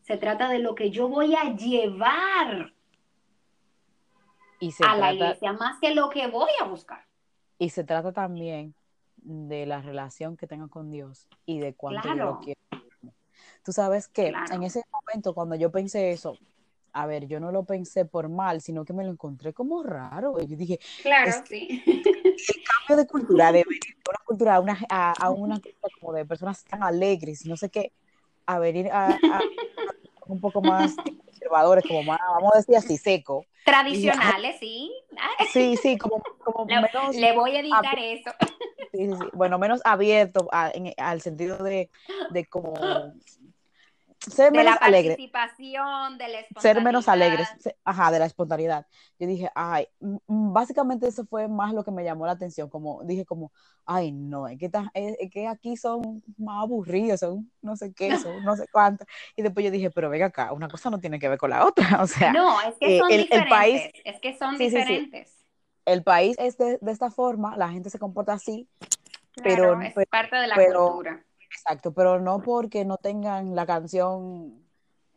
se 0.02 0.16
trata 0.16 0.49
de 0.49 0.59
lo 0.59 0.75
que 0.75 0.90
yo 0.90 1.09
voy 1.09 1.35
a 1.35 1.54
llevar 1.54 2.73
a 4.85 4.97
la 4.97 5.12
iglesia, 5.12 5.52
más 5.52 5.78
que 5.80 5.94
lo 5.94 6.09
que 6.09 6.26
voy 6.28 6.50
a 6.61 6.64
buscar. 6.64 7.04
Y 7.59 7.71
se 7.71 7.85
trata 7.85 8.12
también 8.12 8.75
de 9.16 9.66
la 9.66 9.80
relación 9.80 10.37
que 10.37 10.47
tengo 10.47 10.68
con 10.68 10.90
Dios 10.90 11.28
y 11.47 11.61
de 11.61 11.75
cuánto 11.75 12.09
yo 12.09 12.14
lo 12.14 12.40
quiero. 12.40 12.61
Tú 13.64 13.73
sabes 13.73 14.09
que 14.09 14.32
en 14.50 14.62
ese 14.64 14.82
momento, 14.90 15.35
cuando 15.35 15.54
yo 15.54 15.71
pensé 15.71 16.11
eso, 16.11 16.37
a 16.92 17.06
ver, 17.06 17.26
yo 17.26 17.40
no 17.40 17.52
lo 17.52 17.64
pensé 17.64 18.04
por 18.04 18.28
mal, 18.28 18.61
sino 18.61 18.85
que 18.85 18.92
me 18.92 19.04
lo 19.04 19.11
encontré 19.11 19.52
como 19.52 19.82
raro. 19.82 20.40
Y 20.40 20.47
yo 20.47 20.56
dije, 20.56 20.78
claro, 21.02 21.32
sí. 21.49 21.82
Cambio 22.93 22.97
de 22.97 23.07
cultura, 23.07 23.53
de 23.53 23.65
venir 23.69 23.81
de 23.81 24.11
una 24.11 24.25
cultura 24.25 24.55
a 24.57 24.61
una, 24.61 24.79
a, 24.89 25.31
una 25.31 25.61
como 26.01 26.13
de 26.13 26.25
personas 26.25 26.65
tan 26.65 26.83
alegres 26.83 27.47
no 27.47 27.57
sé 27.57 27.71
qué, 27.71 27.93
a 28.47 28.59
venir 28.59 28.91
a, 28.93 29.19
un 30.27 30.41
poco 30.41 30.61
más 30.61 30.95
conservadores, 30.97 31.85
como 31.87 32.03
más, 32.03 32.19
vamos 32.35 32.53
a 32.55 32.59
decir 32.59 32.77
así, 32.77 32.97
seco. 32.97 33.45
Tradicionales, 33.65 34.57
sí. 34.59 34.93
Sí, 35.53 35.77
sí, 35.77 35.97
como, 35.97 36.23
como 36.43 36.67
le, 36.69 36.81
menos. 36.81 37.17
Le 37.17 37.33
voy 37.35 37.57
a 37.57 37.61
editar 37.61 37.99
eso. 37.99 38.31
Sí, 38.93 39.07
sí, 39.07 39.13
sí. 39.19 39.27
Bueno, 39.33 39.59
menos 39.59 39.81
abierto 39.85 40.49
al 40.51 41.21
sentido 41.21 41.59
de, 41.59 41.91
de 42.31 42.47
como 42.47 42.75
ser 44.31 44.52
de 44.52 44.59
menos 44.59 44.75
la 44.81 44.87
alegre, 44.87 45.11
participación, 45.17 46.19
de 46.19 46.29
la 46.29 46.61
ser 46.61 46.83
menos 46.83 47.09
alegres, 47.09 47.49
espontaneidad. 47.49 47.76
ajá, 47.85 48.11
de 48.12 48.19
la 48.19 48.26
espontaneidad. 48.26 48.87
Yo 49.19 49.26
dije, 49.26 49.50
ay, 49.55 49.88
básicamente 50.26 51.07
eso 51.09 51.25
fue 51.26 51.49
más 51.49 51.73
lo 51.73 51.85
que 51.85 51.91
me 51.91 52.05
llamó 52.05 52.26
la 52.26 52.33
atención, 52.33 52.69
como 52.69 53.02
dije 53.05 53.25
como, 53.25 53.52
ay, 53.85 54.12
no, 54.12 54.49
es 54.49 54.59
que, 54.59 54.71
es, 54.95 55.31
que 55.31 55.47
aquí 55.49 55.76
son 55.76 56.23
más 56.38 56.62
aburridos, 56.62 57.21
son 57.21 57.50
no 57.61 57.76
sé 57.76 57.93
qué, 57.93 58.17
son 58.19 58.45
no 58.45 58.57
sé 58.57 58.67
cuánto. 58.73 59.05
Y 59.37 59.43
después 59.43 59.64
yo 59.64 59.71
dije, 59.71 59.91
pero 59.91 60.09
venga 60.11 60.26
acá, 60.26 60.52
una 60.52 60.69
cosa 60.69 60.91
no 60.91 61.00
tiene 61.00 61.19
que 61.19 61.29
ver 61.29 61.38
con 61.38 61.50
la 61.50 61.67
otra, 61.67 61.85
o 62.02 62.07
sea, 62.07 62.33
No, 62.33 62.61
es 62.62 62.75
que 62.79 62.97
eh, 62.97 62.99
son 62.99 63.11
el- 63.11 63.17
el 63.21 63.23
diferentes, 63.25 63.50
país- 63.50 63.91
es 64.05 64.21
que 64.21 64.37
son 64.38 64.57
Sí, 64.57 64.64
sí, 64.64 64.71
sí. 64.71 64.76
diferentes. 64.79 65.45
el 65.85 66.02
país 66.05 66.37
es 66.38 66.57
de, 66.59 66.79
de 66.81 66.93
esta 66.93 67.11
forma, 67.11 67.57
la 67.57 67.69
gente 67.71 67.91
se 67.91 67.99
comporta 67.99 68.33
así, 68.35 68.69
Claro, 69.35 69.79
Pero- 69.79 69.81
es 69.83 69.95
pero- 69.95 70.07
parte 70.11 70.37
de 70.37 70.47
la 70.47 70.55
pero- 70.57 70.87
cultura. 70.88 71.25
Exacto, 71.54 71.92
pero 71.92 72.21
no 72.21 72.40
porque 72.40 72.85
no 72.85 72.97
tengan 72.97 73.54
la 73.54 73.66
canción 73.66 74.62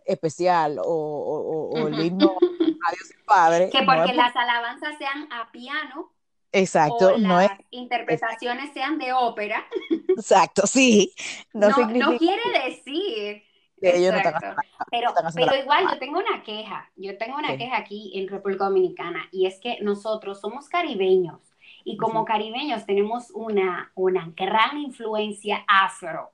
especial 0.06 0.80
o, 0.80 0.84
o- 0.84 1.70
o- 1.72 1.82
o 1.84 1.88
el 1.88 2.00
himno 2.06 2.26
a 2.28 2.92
Dios 2.92 3.12
el 3.18 3.24
Padre. 3.26 3.70
Que 3.72 3.82
no 3.82 3.94
porque 3.94 4.12
es 4.12 4.16
las 4.18 4.36
alabanzas 4.36 4.98
sean 4.98 5.28
a 5.32 5.52
piano 5.52 6.12
Exacto, 6.52 7.16
o 7.16 7.18
no 7.18 7.42
es 7.42 7.50
las 7.50 7.60
interpretaciones 7.72 8.72
sean 8.74 8.98
de 8.98 9.12
ópera, 9.12 9.66
exacto, 10.08 10.66
sí, 10.68 11.14
no, 11.54 11.68
no, 11.70 11.70
no 11.70 11.76
significa 11.76 12.18
quiere 12.18 12.42
decir 12.70 13.44
que 13.82 13.98
ellos 13.98 14.14
no 14.14 14.18
están. 14.20 14.56
Pero, 14.90 15.10
están 15.10 15.34
pero 15.34 15.48
la- 15.48 15.60
igual 15.60 15.88
yo 15.92 16.00
tengo 16.00 16.20
una 16.20 16.44
queja, 16.44 16.90
yo 16.96 17.18
tengo 17.18 17.38
una 17.38 17.58
queja 17.58 17.76
aquí 17.78 18.14
en 18.16 18.30
República 18.30 18.66
Dominicana 18.66 19.28
y 19.32 19.48
es 19.48 19.60
que 19.60 19.80
nosotros 19.82 20.40
somos 20.40 20.70
caribeños 20.70 21.42
y 21.86 21.98
como 21.98 22.26
caribeños 22.26 22.86
tenemos 22.86 23.32
una, 23.32 23.92
una 23.96 24.34
gran 24.36 24.80
influencia 24.80 25.64
afro 25.68 26.32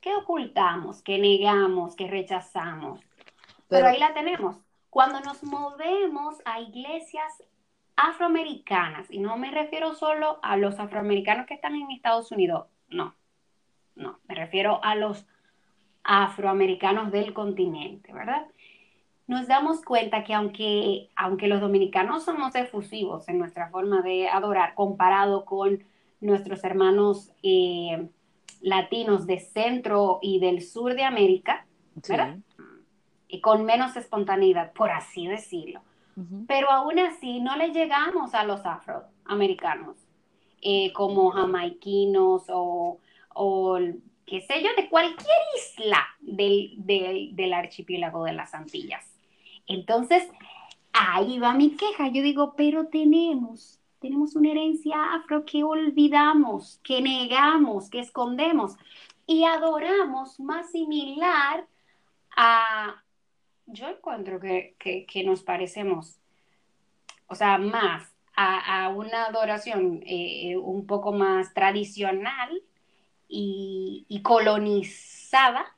que 0.00 0.14
ocultamos, 0.14 1.02
que 1.02 1.18
negamos, 1.18 1.94
que 1.94 2.08
rechazamos. 2.08 3.00
Pero, 3.00 3.64
Pero- 3.68 3.88
ahí 3.88 3.98
la 3.98 4.14
tenemos. 4.14 4.56
Cuando 4.88 5.20
nos 5.20 5.42
movemos 5.44 6.40
a 6.46 6.60
iglesias 6.60 7.30
afroamericanas, 7.96 9.10
y 9.10 9.18
no 9.18 9.36
me 9.36 9.50
refiero 9.50 9.94
solo 9.94 10.38
a 10.42 10.56
los 10.56 10.78
afroamericanos 10.80 11.46
que 11.46 11.54
están 11.54 11.74
en 11.74 11.90
Estados 11.90 12.32
Unidos, 12.32 12.66
no, 12.88 13.14
no, 13.94 14.18
me 14.26 14.34
refiero 14.34 14.80
a 14.82 14.94
los 14.94 15.26
afroamericanos 16.04 17.10
del 17.12 17.34
continente, 17.34 18.12
¿verdad? 18.12 18.46
Nos 19.26 19.48
damos 19.48 19.82
cuenta 19.84 20.22
que 20.24 20.34
aunque, 20.34 21.08
aunque 21.16 21.48
los 21.48 21.60
dominicanos 21.60 22.24
somos 22.24 22.54
efusivos 22.54 23.28
en 23.28 23.38
nuestra 23.38 23.68
forma 23.70 24.02
de 24.02 24.28
adorar 24.28 24.74
comparado 24.74 25.44
con 25.44 25.82
nuestros 26.20 26.62
hermanos 26.64 27.32
eh, 27.42 28.08
latinos 28.60 29.26
de 29.26 29.40
centro 29.40 30.18
y 30.22 30.38
del 30.38 30.62
sur 30.62 30.94
de 30.94 31.04
América, 31.04 31.66
Sí. 32.02 32.12
¿verdad? 32.12 32.36
y 33.28 33.40
con 33.40 33.64
menos 33.64 33.96
espontaneidad, 33.96 34.72
por 34.72 34.90
así 34.90 35.26
decirlo. 35.26 35.80
Pero 36.46 36.70
aún 36.70 36.98
así 36.98 37.40
no 37.40 37.56
le 37.56 37.70
llegamos 37.72 38.34
a 38.34 38.44
los 38.44 38.64
afroamericanos, 38.64 39.96
eh, 40.62 40.92
como 40.92 41.30
jamaiquinos 41.30 42.44
o, 42.48 42.98
o, 43.34 43.78
qué 44.24 44.40
sé 44.42 44.62
yo, 44.62 44.68
de 44.76 44.88
cualquier 44.88 45.36
isla 45.56 46.06
del, 46.20 46.74
del, 46.78 47.34
del 47.34 47.52
archipiélago 47.52 48.24
de 48.24 48.32
las 48.32 48.54
Antillas. 48.54 49.04
Entonces, 49.66 50.28
ahí 50.92 51.38
va 51.38 51.54
mi 51.54 51.76
queja. 51.76 52.08
Yo 52.08 52.22
digo, 52.22 52.54
pero 52.56 52.86
tenemos, 52.86 53.80
tenemos 54.00 54.36
una 54.36 54.50
herencia 54.50 55.14
afro 55.14 55.44
que 55.44 55.64
olvidamos, 55.64 56.80
que 56.82 57.02
negamos, 57.02 57.90
que 57.90 58.00
escondemos 58.00 58.76
y 59.26 59.44
adoramos 59.44 60.38
más 60.40 60.70
similar 60.70 61.66
a... 62.36 63.02
Yo 63.68 63.88
encuentro 63.88 64.38
que, 64.38 64.76
que, 64.78 65.24
nos 65.24 65.42
parecemos, 65.42 66.20
o 67.26 67.34
sea, 67.34 67.58
más 67.58 68.14
a, 68.36 68.88
una 68.90 69.24
adoración 69.24 70.04
eh, 70.06 70.56
un 70.56 70.86
poco 70.86 71.10
más 71.10 71.52
tradicional 71.52 72.62
y 73.28 74.20
colonizada 74.22 75.76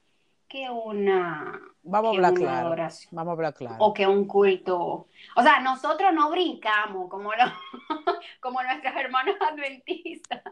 que 0.49 0.71
una, 0.71 1.61
Vamos 1.89 2.13
a 2.13 2.17
hablar 2.17 2.35
claro. 2.35 2.77
Vamos 3.11 3.31
a 3.31 3.33
hablar 3.33 3.55
claro. 3.55 3.77
o 3.79 3.95
que 3.95 4.07
un 4.07 4.27
culto. 4.27 5.09
O 5.37 5.43
sea, 5.43 5.61
nosotros 5.61 6.13
no 6.13 6.31
brincamos 6.31 7.09
como, 7.09 7.33
lo, 7.33 7.45
como 8.41 8.63
nuestros 8.63 8.95
hermanos 8.95 9.37
adventistas 9.41 10.43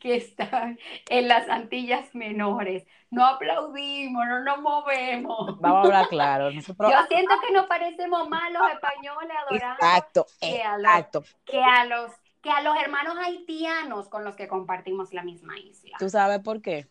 que 0.00 0.16
están 0.16 0.78
en 1.08 1.28
las 1.28 1.48
Antillas 1.48 2.14
menores. 2.14 2.86
No 3.10 3.24
aplaudimos, 3.26 4.26
no 4.26 4.44
nos 4.44 4.60
movemos. 4.60 5.58
Vamos 5.60 5.78
a 5.78 5.88
hablar 5.88 6.08
claro. 6.08 6.50
Nosotros, 6.50 6.92
Yo 6.92 6.98
siento 7.08 7.34
que 7.46 7.52
nos 7.52 7.66
parecemos 7.66 8.28
más 8.28 8.52
los 8.52 8.62
españoles 8.70 9.36
adorando 9.36 9.74
exacto, 9.74 10.26
que 10.40 10.62
a 10.62 10.76
los- 10.76 10.86
exacto. 10.86 11.24
que 11.44 11.62
a 11.62 11.84
los 11.86 12.12
que 12.42 12.50
a 12.50 12.62
los 12.62 12.74
hermanos 12.78 13.18
haitianos 13.18 14.08
con 14.08 14.24
los 14.24 14.34
que 14.34 14.48
compartimos 14.48 15.12
la 15.12 15.22
misma 15.22 15.58
isla. 15.58 15.96
¿Tú 15.98 16.08
sabes 16.08 16.38
por 16.40 16.62
qué? 16.62 16.88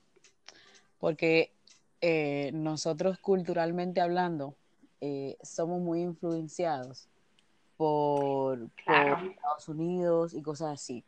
Porque 1.00 1.56
eh, 2.02 2.52
nosotros 2.54 3.20
culturalmente 3.20 4.02
hablando 4.02 4.56
eh, 5.02 5.38
somos 5.42 5.80
muy 5.82 6.02
influenciados 6.02 7.08
por. 7.78 8.68
Estados 8.86 9.70
Unidos 9.70 10.34
y 10.34 10.42
cosas 10.42 10.74
así. 10.74 11.04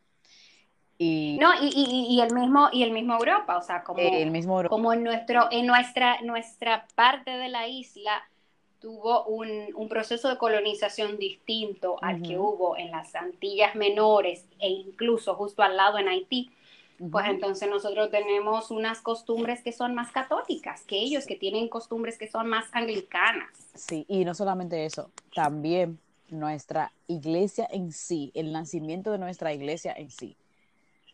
Y 0.97 1.37
No, 1.41 1.51
y, 1.61 1.67
y- 1.67 2.15
y 2.15 2.21
el 2.21 2.33
mismo 2.33 2.69
y 2.71 2.83
el 2.83 2.91
mismo 2.91 3.15
Europa, 3.15 3.57
o 3.57 3.61
sea, 3.61 3.83
como 3.83 3.99
el 3.99 4.31
mismo 4.31 4.63
como 4.69 4.93
en, 4.93 5.03
nuestro, 5.03 5.47
en 5.51 5.65
nuestra, 5.65 6.21
nuestra 6.21 6.85
parte 6.95 7.31
de 7.31 7.49
la 7.49 7.67
isla 7.67 8.23
tuvo 8.79 9.25
un, 9.25 9.49
un 9.75 9.89
proceso 9.89 10.27
de 10.29 10.37
colonización 10.37 11.17
distinto 11.17 11.97
al 12.01 12.21
que 12.21 12.37
hubo 12.37 12.77
en 12.77 12.91
las 12.91 13.13
Antillas 13.15 13.75
Menores 13.75 14.45
e 14.59 14.69
incluso 14.69 15.35
justo 15.35 15.61
al 15.63 15.75
lado 15.77 15.97
en 15.99 16.07
Haití, 16.07 16.49
pues 17.09 17.25
entonces 17.27 17.69
nosotros 17.69 18.11
tenemos 18.11 18.69
unas 18.69 19.01
costumbres 19.01 19.63
que 19.63 19.71
son 19.71 19.95
más 19.95 20.11
católicas 20.11 20.83
que 20.83 20.97
ellos, 20.97 21.25
que 21.25 21.35
tienen 21.35 21.67
costumbres 21.67 22.17
que 22.17 22.27
son 22.27 22.47
más 22.47 22.65
anglicanas. 22.73 23.49
Sí, 23.73 24.05
y 24.07 24.23
no 24.25 24.35
solamente 24.35 24.85
eso, 24.85 25.09
también 25.33 25.99
nuestra 26.29 26.91
iglesia 27.07 27.67
en 27.71 27.91
sí, 27.91 28.31
el 28.35 28.51
nacimiento 28.51 29.11
de 29.11 29.17
nuestra 29.17 29.53
iglesia 29.53 29.93
en 29.93 30.11
sí. 30.11 30.35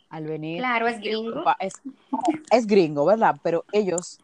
Al 0.09 0.25
venir 0.25 0.57
Claro, 0.61 0.87
es 0.87 0.99
gringo. 0.99 1.43
Es, 1.59 1.73
es 2.51 2.67
gringo, 2.67 3.05
¿verdad? 3.05 3.35
Pero 3.43 3.63
ellos, 3.71 4.19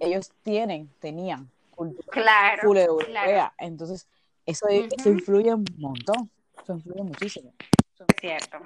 ellos 0.00 0.32
tienen, 0.42 0.90
tenían 0.98 1.50
cultura 1.70 2.04
Claro, 2.10 2.62
full 2.62 2.76
claro. 2.76 2.90
europea. 2.90 3.54
Entonces, 3.58 4.06
eso, 4.46 4.66
eso 4.68 4.84
Ujú. 4.96 5.10
influye 5.10 5.54
un 5.54 5.64
montón. 5.78 6.30
Eso 6.62 6.72
influye 6.74 7.02
muchísimo. 7.02 7.52
Es 8.08 8.16
cierto, 8.20 8.58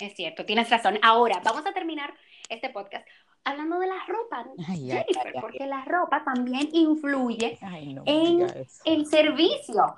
es 0.00 0.14
cierto, 0.14 0.44
tienes 0.44 0.68
razón. 0.70 0.98
Ahora, 1.02 1.40
vamos 1.44 1.66
a 1.66 1.72
terminar 1.72 2.14
este 2.48 2.70
podcast 2.70 3.06
hablando 3.44 3.78
de 3.78 3.86
la 3.86 4.04
ropa, 4.06 4.44
Ay, 4.68 4.86
Jennifer, 4.88 5.26
ay, 5.26 5.32
ay. 5.34 5.40
porque 5.40 5.66
la 5.66 5.84
ropa 5.84 6.22
también 6.24 6.68
influye 6.72 7.58
no, 7.94 8.02
En- 8.06 8.46
el 8.84 9.06
servicio. 9.06 9.96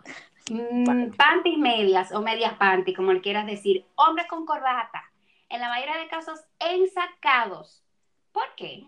Mm, 0.50 1.12
panties 1.16 1.58
medias 1.58 2.12
o 2.12 2.20
medias 2.20 2.54
panty, 2.54 2.92
como 2.94 3.12
le 3.12 3.20
quieras 3.20 3.46
decir, 3.46 3.84
hombres 3.94 4.26
con 4.28 4.44
corbata, 4.44 5.04
en 5.48 5.60
la 5.60 5.68
mayoría 5.68 5.96
de 5.98 6.08
casos 6.08 6.40
ensacados. 6.58 7.82
¿Por 8.32 8.44
qué? 8.56 8.84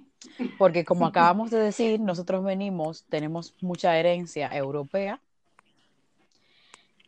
Porque 0.59 0.85
como 0.85 1.07
acabamos 1.07 1.51
de 1.51 1.59
decir, 1.59 2.01
nosotros 2.01 2.43
venimos, 2.43 3.05
tenemos 3.09 3.55
mucha 3.61 3.97
herencia 3.99 4.49
europea 4.53 5.21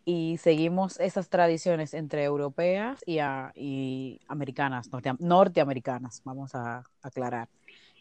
y 0.09 0.39
seguimos 0.39 1.01
esas 1.01 1.29
tradiciones 1.29 1.93
entre 1.93 2.23
europeas 2.25 3.03
y, 3.05 3.19
a- 3.19 3.53
y 3.57 4.21
americanas, 4.29 4.89
norte- 4.93 5.13
norteamericanas, 5.19 6.23
vamos 6.25 6.55
a 6.55 6.85
aclarar. 7.03 7.49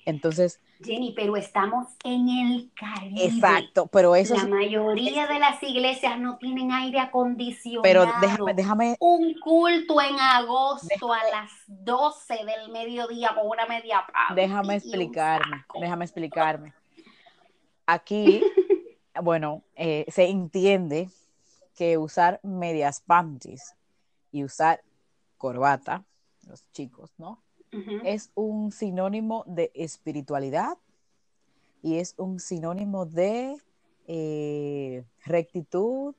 Entonces, 0.05 0.59
Jenny, 0.83 1.13
pero 1.15 1.35
estamos 1.35 1.87
en 2.03 2.29
el 2.29 2.71
Caribe. 2.75 3.25
exacto, 3.25 3.87
pero 3.87 4.15
eso 4.15 4.35
La 4.35 4.43
es, 4.43 4.49
mayoría 4.49 5.25
de 5.25 5.39
las 5.39 5.63
iglesias 5.63 6.19
no 6.19 6.37
tienen 6.37 6.71
aire 6.71 6.99
acondicionado. 6.99 7.81
pero 7.81 8.05
déjame, 8.21 8.53
déjame, 8.53 8.97
un 8.99 9.33
culto 9.39 9.99
en 9.99 10.19
agosto 10.19 10.87
Déjame- 10.87 11.13
a 11.15 11.41
las 11.41 11.51
12 11.67 12.35
del 12.45 12.71
mediodía 12.71 13.31
con 13.33 13.47
una 13.47 13.65
media 13.65 14.05
panty 14.13 14.41
déjame 14.41 14.75
explicarme, 14.75 15.65
déjame 15.81 16.05
explicarme. 16.05 16.73
Aquí, 17.87 18.43
bueno, 19.23 19.63
eh, 19.75 20.05
se 20.09 20.25
entiende 20.29 21.09
que 21.75 21.97
usar 21.97 22.39
medias 22.43 23.01
panties 23.01 23.75
y 24.31 24.43
usar 24.43 24.83
corbata, 25.37 26.05
los 26.47 26.69
chicos, 26.71 27.11
¿no? 27.17 27.43
Es 28.05 28.31
un 28.35 28.71
sinónimo 28.71 29.43
de 29.47 29.69
espiritualidad 29.75 30.77
y 31.81 31.97
es 31.97 32.13
un 32.17 32.39
sinónimo 32.39 33.05
de 33.05 33.57
eh, 34.07 35.03
rectitud, 35.25 36.15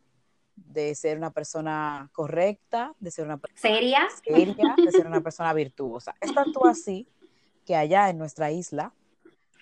de 0.55 0.95
ser 0.95 1.17
una 1.17 1.31
persona 1.31 2.11
correcta, 2.13 2.95
de 3.01 3.11
ser 3.11 3.25
una 3.25 3.39
persona 3.39 3.61
¿Seria? 3.61 4.07
seria, 4.23 4.75
de 4.77 4.93
ser 4.93 5.07
una 5.07 5.23
persona 5.23 5.53
virtuosa. 5.55 6.15
Es 6.21 6.35
tanto 6.35 6.67
así 6.67 7.09
que 7.65 7.75
allá 7.75 8.11
en 8.11 8.19
nuestra 8.19 8.51
isla, 8.51 8.93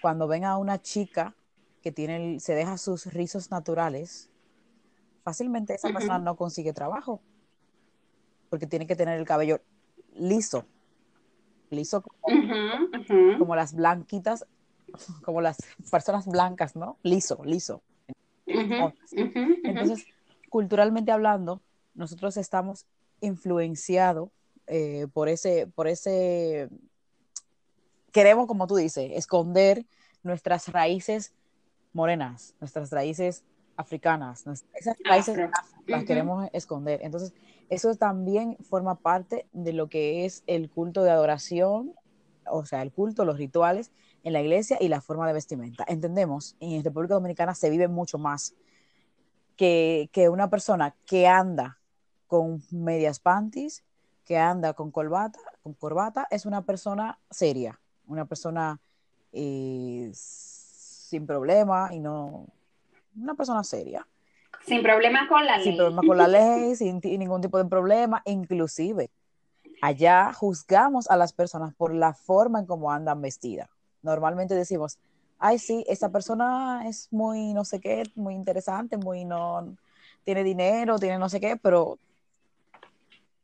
cuando 0.03 0.27
ven 0.27 0.45
a 0.45 0.57
una 0.59 0.83
chica 0.83 1.37
que 1.81 1.93
tiene, 1.93 2.41
se 2.41 2.55
deja 2.55 2.77
sus 2.77 3.07
rizos 3.07 3.51
naturales, 3.51 4.31
fácilmente 5.25 5.75
esa 5.75 5.89
persona 5.89 6.19
no 6.19 6.37
consigue 6.37 6.73
trabajo, 6.73 7.21
porque 8.51 8.67
tiene 8.67 8.87
que 8.87 8.95
tener 8.95 9.19
el 9.19 9.27
cabello 9.27 9.61
liso, 10.15 10.67
liso 11.71 12.05
como, 13.39 13.57
las 13.57 13.75
blanquitas, 13.75 14.47
como 15.25 15.41
las 15.41 15.57
personas 15.91 16.27
blancas, 16.27 16.77
¿no? 16.77 16.99
Liso, 17.03 17.43
liso. 17.45 17.83
Entonces, 18.47 20.07
culturalmente 20.51 21.11
hablando, 21.11 21.63
nosotros 21.95 22.37
estamos 22.37 22.87
influenciados 23.21 24.29
eh, 24.67 25.07
por 25.13 25.31
ese, 25.31 25.67
por 25.67 25.89
ese, 25.89 26.69
queremos, 28.13 28.47
como 28.47 28.67
tú 28.67 28.77
dices, 28.77 29.11
esconder 29.15 29.87
nuestras 30.23 30.69
raíces 30.69 31.33
morenas, 31.95 32.55
nuestras 32.61 32.91
raíces 32.91 33.43
africanas, 33.77 34.45
esas 34.75 34.97
raíces 35.05 35.51
las 35.87 36.05
queremos 36.05 36.49
esconder. 36.53 37.01
Entonces, 37.03 37.33
eso 37.69 37.95
también 37.95 38.57
forma 38.63 38.97
parte 38.97 39.47
de 39.53 39.73
lo 39.73 39.89
que 39.89 40.25
es 40.25 40.43
el 40.47 40.71
culto 40.71 41.03
de 41.03 41.11
adoración, 41.11 41.95
o 42.47 42.65
sea, 42.65 42.83
el 42.83 42.93
culto, 42.93 43.25
los 43.25 43.39
rituales 43.39 43.91
en 44.23 44.33
la 44.33 44.41
iglesia 44.41 44.79
y 44.81 44.89
la 44.89 45.01
forma 45.01 45.27
de 45.27 45.33
vestimenta. 45.33 45.85
Entendemos, 45.89 46.57
en 46.61 46.83
República 46.85 47.15
Dominicana 47.15 47.55
se 47.55 47.71
vive 47.71 47.89
mucho 47.89 48.19
más 48.19 48.55
que, 49.57 50.09
que 50.13 50.29
una 50.29 50.51
persona 50.51 50.95
que 51.07 51.27
anda 51.27 51.79
con 52.27 52.63
medias 52.71 53.21
panties, 53.21 53.85
que 54.25 54.39
anda 54.39 54.73
con 54.73 54.91
corbata, 54.91 55.39
con 55.63 55.75
corbata, 55.75 56.27
es 56.31 56.47
una 56.47 56.63
persona 56.63 57.19
seria, 57.31 57.81
una 58.07 58.25
persona 58.25 58.81
eh, 59.33 60.11
sin 60.15 61.27
problema 61.27 61.91
y 61.93 62.01
no, 62.01 62.47
una 63.17 63.35
persona 63.35 63.65
seria. 63.65 64.07
Sin 64.67 64.83
problema 64.83 65.29
con 65.29 65.45
la 65.45 65.57
ley. 65.57 65.65
Sin 65.65 65.77
problema 65.77 66.03
con 66.07 66.17
la 66.17 66.29
ley, 66.29 66.77
sin 66.77 67.01
ningún 67.03 67.41
tipo 67.41 67.59
de 67.59 67.65
problema, 67.65 68.23
inclusive 68.25 69.11
allá 69.83 70.33
juzgamos 70.33 71.11
a 71.11 71.17
las 71.17 71.33
personas 71.33 71.75
por 71.75 71.95
la 71.95 72.15
forma 72.15 72.61
en 72.61 72.67
cómo 72.67 72.91
andan 72.91 73.21
vestidas. 73.21 73.69
Normalmente 74.03 74.55
decimos, 74.55 74.99
ay, 75.39 75.59
sí, 75.59 75.85
esa 75.89 76.11
persona 76.11 76.89
es 76.89 77.09
muy 77.11 77.53
no 77.53 77.65
sé 77.65 77.81
qué, 77.81 78.05
muy 78.15 78.35
interesante, 78.35 78.97
muy 78.97 79.25
no, 79.25 79.77
tiene 80.25 80.43
dinero, 80.43 80.99
tiene 80.99 81.19
no 81.19 81.29
sé 81.29 81.41
qué, 81.41 81.57
pero 81.57 81.99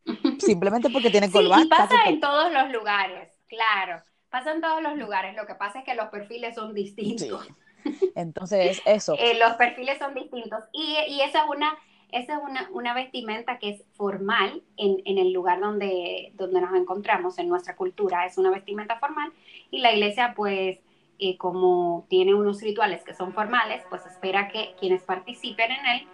simplemente 0.39 0.89
porque 0.91 1.11
tiene 1.11 1.31
corbata. 1.31 1.62
y 1.62 1.69
pasa 1.69 1.95
en 2.07 2.21
todos 2.21 2.53
los 2.53 2.71
lugares, 2.71 3.31
claro. 3.49 4.03
Pasa 4.31 4.53
en 4.53 4.61
todos 4.61 4.81
los 4.81 4.97
lugares. 4.97 5.35
Lo 5.35 5.45
que 5.45 5.57
pasa 5.57 5.81
es 5.81 5.85
que 5.85 5.97
los 5.97 6.09
perfiles 6.09 6.55
son 6.55 6.73
distintos. 6.73 7.49
Entonces, 8.15 8.83
eso. 8.85 9.15
Eh, 9.19 9.39
los 9.39 9.53
perfiles 9.55 9.99
son 9.99 10.15
distintos. 10.15 10.65
Y, 10.73 10.97
y 11.09 11.21
esa 11.21 11.45
es 11.45 11.51
una, 11.51 11.77
esa 12.13 12.35
es 12.35 12.41
una, 12.43 12.69
una 12.73 12.95
vestimenta 12.95 13.59
que 13.59 13.71
es 13.71 13.85
formal 13.93 14.63
en, 14.77 15.03
en, 15.05 15.19
el 15.19 15.33
lugar 15.33 15.61
donde, 15.61 16.33
donde 16.35 16.61
nos 16.61 16.75
encontramos, 16.75 17.39
en 17.39 17.49
nuestra 17.49 17.77
cultura. 17.77 18.27
Es 18.27 18.39
una 18.39 18.51
vestimenta 18.51 18.99
formal. 18.99 19.33
Y 19.71 19.81
la 19.81 19.93
iglesia, 19.93 20.35
pues, 20.37 20.81
eh, 21.19 21.37
como 21.37 22.07
tiene 22.09 22.35
unos 22.35 22.63
rituales 22.63 23.03
que 23.03 23.15
son 23.15 23.33
formales, 23.33 23.83
pues 23.91 24.05
espera 24.07 24.49
que 24.49 24.75
quienes 24.79 25.03
participen 25.03 25.71
en 25.71 25.87
él 25.87 26.09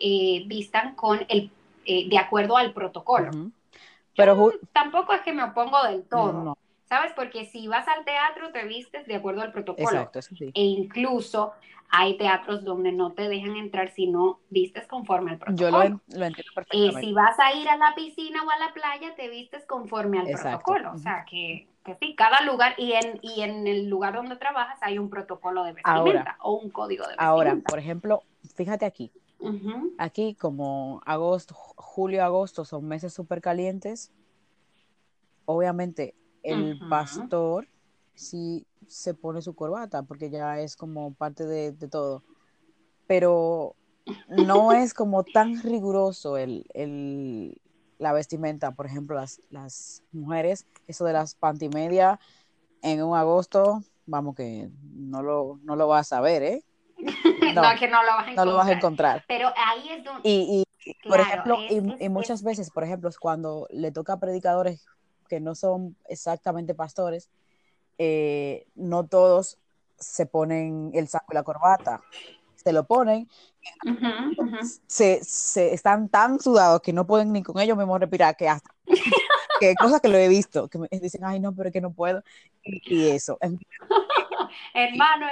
eh, 0.00 0.44
vistan 0.46 0.94
con 0.94 1.24
el, 1.28 1.50
de 1.84 2.18
acuerdo 2.18 2.56
al 2.56 2.72
protocolo. 2.72 3.30
Pero 4.16 4.52
tampoco 4.72 5.12
es 5.12 5.20
que 5.20 5.32
me 5.32 5.44
opongo 5.44 5.82
del 5.84 6.02
todo. 6.04 6.32
No 6.32 6.58
¿sabes? 6.88 7.12
Porque 7.14 7.46
si 7.46 7.68
vas 7.68 7.86
al 7.88 8.04
teatro 8.04 8.50
te 8.52 8.64
vistes 8.64 9.06
de 9.06 9.16
acuerdo 9.16 9.42
al 9.42 9.52
protocolo. 9.52 9.88
Exacto, 9.88 10.22
sí. 10.22 10.50
E 10.54 10.62
incluso 10.62 11.52
hay 11.90 12.18
teatros 12.18 12.64
donde 12.64 12.92
no 12.92 13.12
te 13.12 13.28
dejan 13.28 13.56
entrar 13.56 13.90
si 13.90 14.06
no 14.06 14.40
vistes 14.50 14.86
conforme 14.86 15.32
al 15.32 15.38
protocolo. 15.38 16.00
Yo 16.08 16.18
lo, 16.18 16.24
entiendo 16.26 16.52
perfectamente. 16.54 17.00
Y 17.00 17.06
si 17.06 17.12
vas 17.12 17.38
a 17.38 17.52
ir 17.54 17.68
a 17.68 17.76
la 17.76 17.94
piscina 17.94 18.42
o 18.44 18.50
a 18.50 18.58
la 18.58 18.74
playa, 18.74 19.14
te 19.16 19.28
vistes 19.28 19.64
conforme 19.64 20.18
al 20.18 20.26
protocolo. 20.26 20.92
O 20.92 20.98
sea, 20.98 21.24
que, 21.24 21.68
que, 21.84 21.96
sí, 21.96 22.14
cada 22.14 22.42
lugar 22.42 22.74
y 22.76 22.92
en, 22.92 23.18
y 23.22 23.42
en 23.42 23.66
el 23.66 23.88
lugar 23.88 24.14
donde 24.14 24.36
trabajas 24.36 24.78
hay 24.82 24.98
un 24.98 25.08
protocolo 25.08 25.64
de 25.64 25.72
vestimenta 25.72 26.36
o 26.40 26.54
un 26.54 26.70
código 26.70 27.04
de 27.04 27.10
vestimenta. 27.10 27.30
Ahora, 27.30 27.56
por 27.56 27.78
ejemplo, 27.78 28.22
fíjate 28.54 28.84
aquí. 28.84 29.12
Aquí, 29.98 30.34
como 30.34 31.00
agosto, 31.06 31.54
julio, 31.54 32.24
agosto 32.24 32.64
son 32.64 32.88
meses 32.88 33.14
súper 33.14 33.40
calientes, 33.40 34.12
obviamente 35.44 36.16
el 36.52 36.78
pastor 36.88 37.68
sí 38.14 38.66
se 38.86 39.14
pone 39.14 39.42
su 39.42 39.54
corbata 39.54 40.02
porque 40.02 40.30
ya 40.30 40.58
es 40.60 40.76
como 40.76 41.14
parte 41.14 41.46
de, 41.46 41.72
todo. 41.88 42.22
Pero 43.06 43.76
no 44.28 44.72
es 44.72 44.94
como 44.94 45.24
tan 45.24 45.62
riguroso 45.62 46.36
el, 46.36 47.60
la 47.98 48.12
vestimenta. 48.12 48.72
Por 48.72 48.86
ejemplo, 48.86 49.16
las, 49.16 49.40
las 49.50 50.02
mujeres, 50.12 50.66
eso 50.86 51.04
de 51.04 51.12
las 51.12 51.34
pantimedia 51.34 52.18
en 52.82 53.02
un 53.02 53.16
agosto, 53.16 53.82
vamos 54.06 54.34
que 54.34 54.70
no 54.94 55.22
lo, 55.22 55.58
no 55.62 55.76
lo 55.76 55.88
vas 55.88 56.12
a 56.12 56.20
ver, 56.20 56.42
¿eh? 56.42 56.64
No, 57.54 57.62
que 57.78 57.88
no 57.88 58.02
lo 58.02 58.10
vas 58.10 58.26
a 58.26 58.30
encontrar. 58.30 58.36
No 58.36 58.44
lo 58.44 58.56
vas 58.56 58.68
a 58.68 58.72
encontrar. 58.72 59.24
Pero 59.26 59.48
ahí 59.56 59.88
es 59.88 60.04
donde... 60.04 60.20
Y, 60.24 60.64
por 61.08 61.20
ejemplo, 61.20 61.56
y, 61.68 62.08
muchas 62.08 62.42
veces, 62.42 62.70
por 62.70 62.84
ejemplo, 62.84 63.10
cuando 63.20 63.66
le 63.70 63.90
toca 63.90 64.14
a 64.14 64.20
predicadores 64.20 64.86
que 65.28 65.40
no 65.40 65.54
son 65.54 65.96
exactamente 66.08 66.74
pastores, 66.74 67.30
eh, 67.98 68.66
no 68.74 69.06
todos 69.06 69.58
se 69.98 70.26
ponen 70.26 70.90
el 70.94 71.08
saco 71.08 71.26
y 71.30 71.34
la 71.34 71.42
corbata. 71.42 72.02
Se 72.56 72.72
lo 72.72 72.84
ponen, 72.84 73.28
Se, 74.86 75.22
se, 75.22 75.74
están 75.74 76.08
tan 76.08 76.40
sudados 76.40 76.80
que 76.80 76.92
no 76.92 77.06
pueden 77.06 77.32
ni 77.32 77.42
con 77.42 77.60
ellos 77.60 77.76
mismos 77.76 78.00
respirar, 78.00 78.36
que 78.36 78.48
hasta 78.48 78.70
que 79.60 79.74
cosas 79.74 80.00
que 80.00 80.08
lo 80.08 80.16
he 80.16 80.28
visto, 80.28 80.68
que 80.68 80.78
me 80.78 80.88
dicen, 80.90 81.24
ay 81.24 81.40
no, 81.40 81.54
pero 81.54 81.68
es 81.68 81.72
que 81.72 81.80
no 81.80 81.92
puedo, 81.92 82.22
y, 82.62 83.08
eso. 83.08 83.38
Hermano. 84.74 85.26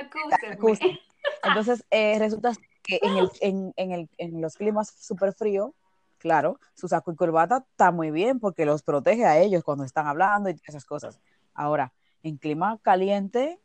Entonces, 1.42 1.84
eh, 1.90 2.18
resulta 2.18 2.52
que 2.82 2.98
en, 3.02 3.16
el, 3.16 3.30
en, 3.40 3.72
en, 3.76 3.92
el, 3.92 4.08
en 4.18 4.40
los 4.40 4.56
climas 4.56 4.88
súper 4.88 5.32
fríos, 5.32 5.70
claro, 6.18 6.58
su 6.74 6.88
saco 6.88 7.12
y 7.12 7.16
corbata 7.16 7.64
está 7.70 7.90
muy 7.90 8.10
bien 8.10 8.40
porque 8.40 8.64
los 8.64 8.82
protege 8.82 9.24
a 9.24 9.38
ellos 9.38 9.62
cuando 9.64 9.84
están 9.84 10.06
hablando 10.06 10.50
y 10.50 10.60
esas 10.66 10.84
cosas. 10.84 11.20
Ahora, 11.54 11.92
en 12.22 12.36
clima 12.36 12.78
caliente, 12.82 13.60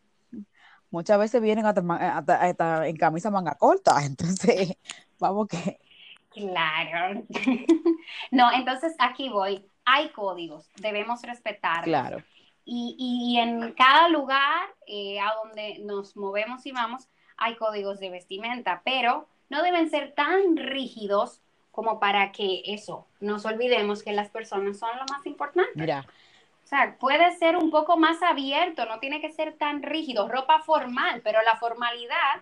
muchas 0.90 1.20
veces 1.20 1.42
vienen 1.42 1.66
hasta, 1.66 2.88
en 2.88 2.98
camisa 2.98 3.32
manga 3.32 3.56
corta, 3.56 3.96
entonces, 4.06 4.78
vamos 5.20 5.48
que... 5.48 5.80
Claro. 6.30 7.24
no, 8.32 8.52
entonces 8.54 8.96
aquí 9.00 9.30
voy. 9.30 9.68
Hay 9.84 10.10
códigos, 10.10 10.70
debemos 10.80 11.22
respetarlos. 11.24 11.86
Claro. 11.86 12.24
Y, 12.64 12.96
y 12.98 13.40
en 13.40 13.74
cada 13.74 14.08
lugar 14.08 14.70
eh, 14.88 15.20
a 15.20 15.34
donde 15.44 15.80
nos 15.80 16.16
movemos 16.16 16.66
y 16.66 16.72
vamos, 16.72 17.10
hay 17.36 17.56
códigos 17.56 18.00
de 18.00 18.12
vestimenta, 18.12 18.82
pero 18.86 19.28
no 19.50 19.64
deben 19.64 19.90
ser 19.90 20.14
tan 20.14 20.56
rígidos 20.56 21.42
como 21.72 22.00
para 22.00 22.32
que 22.32 22.62
eso, 22.66 23.08
nos 23.20 23.46
olvidemos 23.46 24.04
que 24.04 24.12
las 24.12 24.30
personas 24.30 24.78
son 24.78 24.90
lo 24.98 25.06
más 25.12 25.26
importante. 25.26 25.72
Mira. 25.76 26.06
O 26.64 26.68
sea, 26.68 26.96
puede 27.00 27.36
ser 27.38 27.58
un 27.58 27.70
poco 27.70 27.98
más 27.98 28.22
abierto, 28.22 28.86
no 28.86 29.00
tiene 29.00 29.20
que 29.20 29.32
ser 29.32 29.58
tan 29.58 29.84
rígido, 29.84 30.28
ropa 30.28 30.62
formal, 30.62 31.22
pero 31.24 31.42
la 31.42 31.56
formalidad 31.58 32.42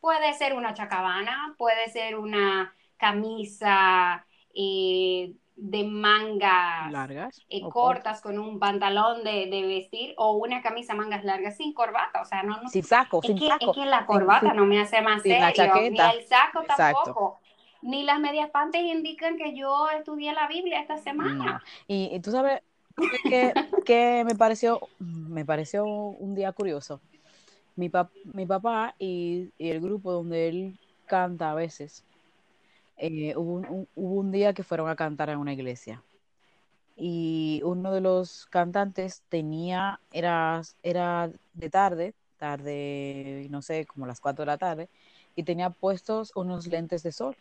puede 0.00 0.32
ser 0.34 0.54
una 0.54 0.72
chacabana, 0.72 1.54
puede 1.58 1.88
ser 1.88 2.16
una 2.16 2.74
camisa 2.96 4.24
eh, 4.54 5.34
de 5.56 5.84
manga 5.84 6.90
largas 6.90 7.44
eh, 7.48 7.60
cortas 7.70 8.20
con 8.20 8.38
un 8.38 8.58
pantalón 8.58 9.24
de, 9.24 9.48
vestir 9.66 10.14
o 10.18 10.32
una 10.32 10.62
camisa 10.62 10.94
mangas 10.94 11.24
largas 11.24 11.56
sin 11.56 11.72
corbata, 11.74 12.22
o 12.22 12.24
sea, 12.24 12.42
no, 12.42 12.62
no 12.62 12.68
sin 12.68 12.84
saco, 12.84 13.20
es 13.22 13.26
sin 13.26 13.38
que, 13.38 13.48
saco. 13.48 13.70
Es 13.70 13.76
que 13.76 13.84
la 13.84 14.06
corbata 14.06 14.52
no 14.54 14.64
me 14.64 14.80
hace 14.80 15.00
más 15.02 15.22
serio, 15.22 15.74
ni 15.90 15.98
el 15.98 16.26
saco 16.26 16.62
tampoco 16.64 17.40
ni 17.82 18.04
las 18.04 18.20
medias 18.20 18.50
panties 18.50 18.94
indican 18.94 19.36
que 19.36 19.54
yo 19.54 19.88
estudié 19.90 20.32
la 20.32 20.48
Biblia 20.48 20.80
esta 20.80 20.98
semana. 20.98 21.62
Y, 21.86 22.18
tú 22.20 22.30
sabes 22.30 22.62
que, 23.84 24.24
me 24.24 24.34
pareció, 24.34 24.80
me 24.98 25.44
pareció 25.44 25.84
un 25.84 26.34
día 26.34 26.52
curioso. 26.52 27.00
Mi, 27.76 27.90
mi 28.32 28.46
papá 28.46 28.94
y, 28.98 29.50
el 29.58 29.80
grupo 29.80 30.12
donde 30.12 30.48
él 30.48 30.78
canta 31.06 31.50
a 31.50 31.54
veces, 31.54 32.04
eh, 32.96 33.34
hubo, 33.36 33.54
un, 33.54 33.88
hubo 33.94 34.14
un 34.20 34.32
día 34.32 34.54
que 34.54 34.62
fueron 34.62 34.88
a 34.88 34.96
cantar 34.96 35.28
en 35.30 35.38
una 35.38 35.52
iglesia 35.52 36.02
y 36.96 37.60
uno 37.62 37.92
de 37.92 38.00
los 38.00 38.46
cantantes 38.46 39.22
tenía, 39.28 40.00
era, 40.12 40.62
era 40.82 41.30
de 41.52 41.70
tarde, 41.70 42.14
tarde, 42.38 43.46
no 43.50 43.60
sé, 43.62 43.86
como 43.86 44.06
las 44.06 44.20
4 44.20 44.42
de 44.42 44.46
la 44.46 44.58
tarde, 44.58 44.88
y 45.36 45.42
tenía 45.42 45.70
puestos 45.70 46.32
unos 46.34 46.66
lentes 46.66 47.02
de 47.02 47.12
sol 47.12 47.36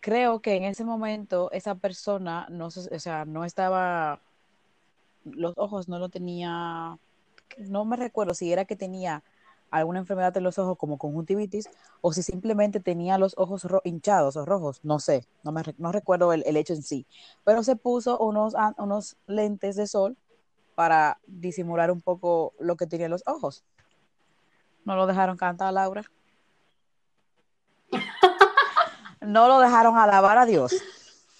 creo 0.00 0.40
que 0.40 0.56
en 0.56 0.64
ese 0.64 0.84
momento 0.84 1.50
esa 1.52 1.74
persona 1.74 2.46
no, 2.50 2.66
o 2.66 2.70
sea, 2.70 3.24
no 3.24 3.44
estaba, 3.44 4.20
los 5.24 5.54
ojos 5.56 5.88
no 5.88 5.98
lo 5.98 6.08
tenía, 6.08 6.98
no 7.58 7.84
me 7.84 7.96
recuerdo 7.96 8.34
si 8.34 8.52
era 8.52 8.64
que 8.64 8.76
tenía 8.76 9.22
alguna 9.70 9.98
enfermedad 9.98 10.36
en 10.36 10.44
los 10.44 10.58
ojos 10.58 10.78
como 10.78 10.98
conjuntivitis 10.98 11.68
o 12.00 12.12
si 12.12 12.22
simplemente 12.22 12.80
tenía 12.80 13.18
los 13.18 13.34
ojos 13.36 13.66
hinchados 13.84 14.36
o 14.36 14.44
rojos, 14.44 14.80
no 14.84 15.00
sé, 15.00 15.26
no, 15.42 15.52
me, 15.52 15.62
no 15.78 15.92
recuerdo 15.92 16.32
el, 16.32 16.42
el, 16.46 16.56
hecho 16.56 16.74
en 16.74 16.82
sí, 16.82 17.06
pero 17.44 17.62
se 17.62 17.76
puso 17.76 18.18
unos, 18.18 18.54
unos 18.78 19.16
lentes 19.26 19.76
de 19.76 19.86
sol 19.86 20.16
para 20.74 21.18
disimular 21.26 21.90
un 21.90 22.00
poco 22.00 22.52
lo 22.58 22.76
que 22.76 22.86
tenía 22.86 23.06
en 23.06 23.12
los 23.12 23.22
ojos. 23.26 23.64
No 24.84 24.94
lo 24.94 25.06
dejaron 25.06 25.36
cantar, 25.36 25.72
Laura. 25.72 26.04
No 29.26 29.48
lo 29.48 29.60
dejaron 29.60 29.98
alabar 29.98 30.38
a 30.38 30.46
Dios. 30.46 30.74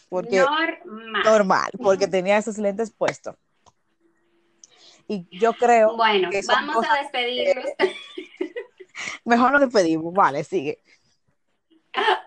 Porque, 0.08 0.38
normal. 0.38 1.22
Normal, 1.24 1.70
porque 1.82 2.06
tenía 2.06 2.36
esos 2.36 2.58
lentes 2.58 2.90
puestos. 2.90 3.36
Y 5.08 5.26
yo 5.38 5.52
creo. 5.52 5.96
Bueno, 5.96 6.30
que 6.30 6.42
vamos 6.46 6.84
a 6.88 7.02
despedirnos. 7.02 7.64
Mejor 9.24 9.52
nos 9.52 9.60
despedimos, 9.60 10.12
vale, 10.12 10.44
sigue. 10.44 10.78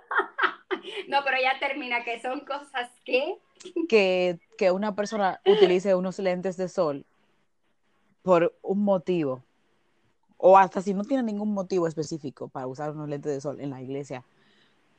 No, 1.07 1.23
pero 1.23 1.37
ya 1.41 1.59
termina, 1.59 2.03
que 2.03 2.21
son 2.21 2.41
cosas 2.41 2.89
que... 3.03 3.37
que... 3.87 4.39
Que 4.57 4.71
una 4.71 4.95
persona 4.95 5.41
utilice 5.45 5.95
unos 5.95 6.19
lentes 6.19 6.55
de 6.55 6.69
sol 6.69 7.05
por 8.21 8.55
un 8.61 8.83
motivo, 8.83 9.43
o 10.37 10.57
hasta 10.57 10.81
si 10.81 10.93
no 10.93 11.03
tiene 11.03 11.23
ningún 11.23 11.53
motivo 11.53 11.87
específico 11.87 12.47
para 12.47 12.67
usar 12.67 12.91
unos 12.91 13.09
lentes 13.09 13.33
de 13.33 13.41
sol 13.41 13.59
en 13.59 13.71
la 13.71 13.81
iglesia. 13.81 14.23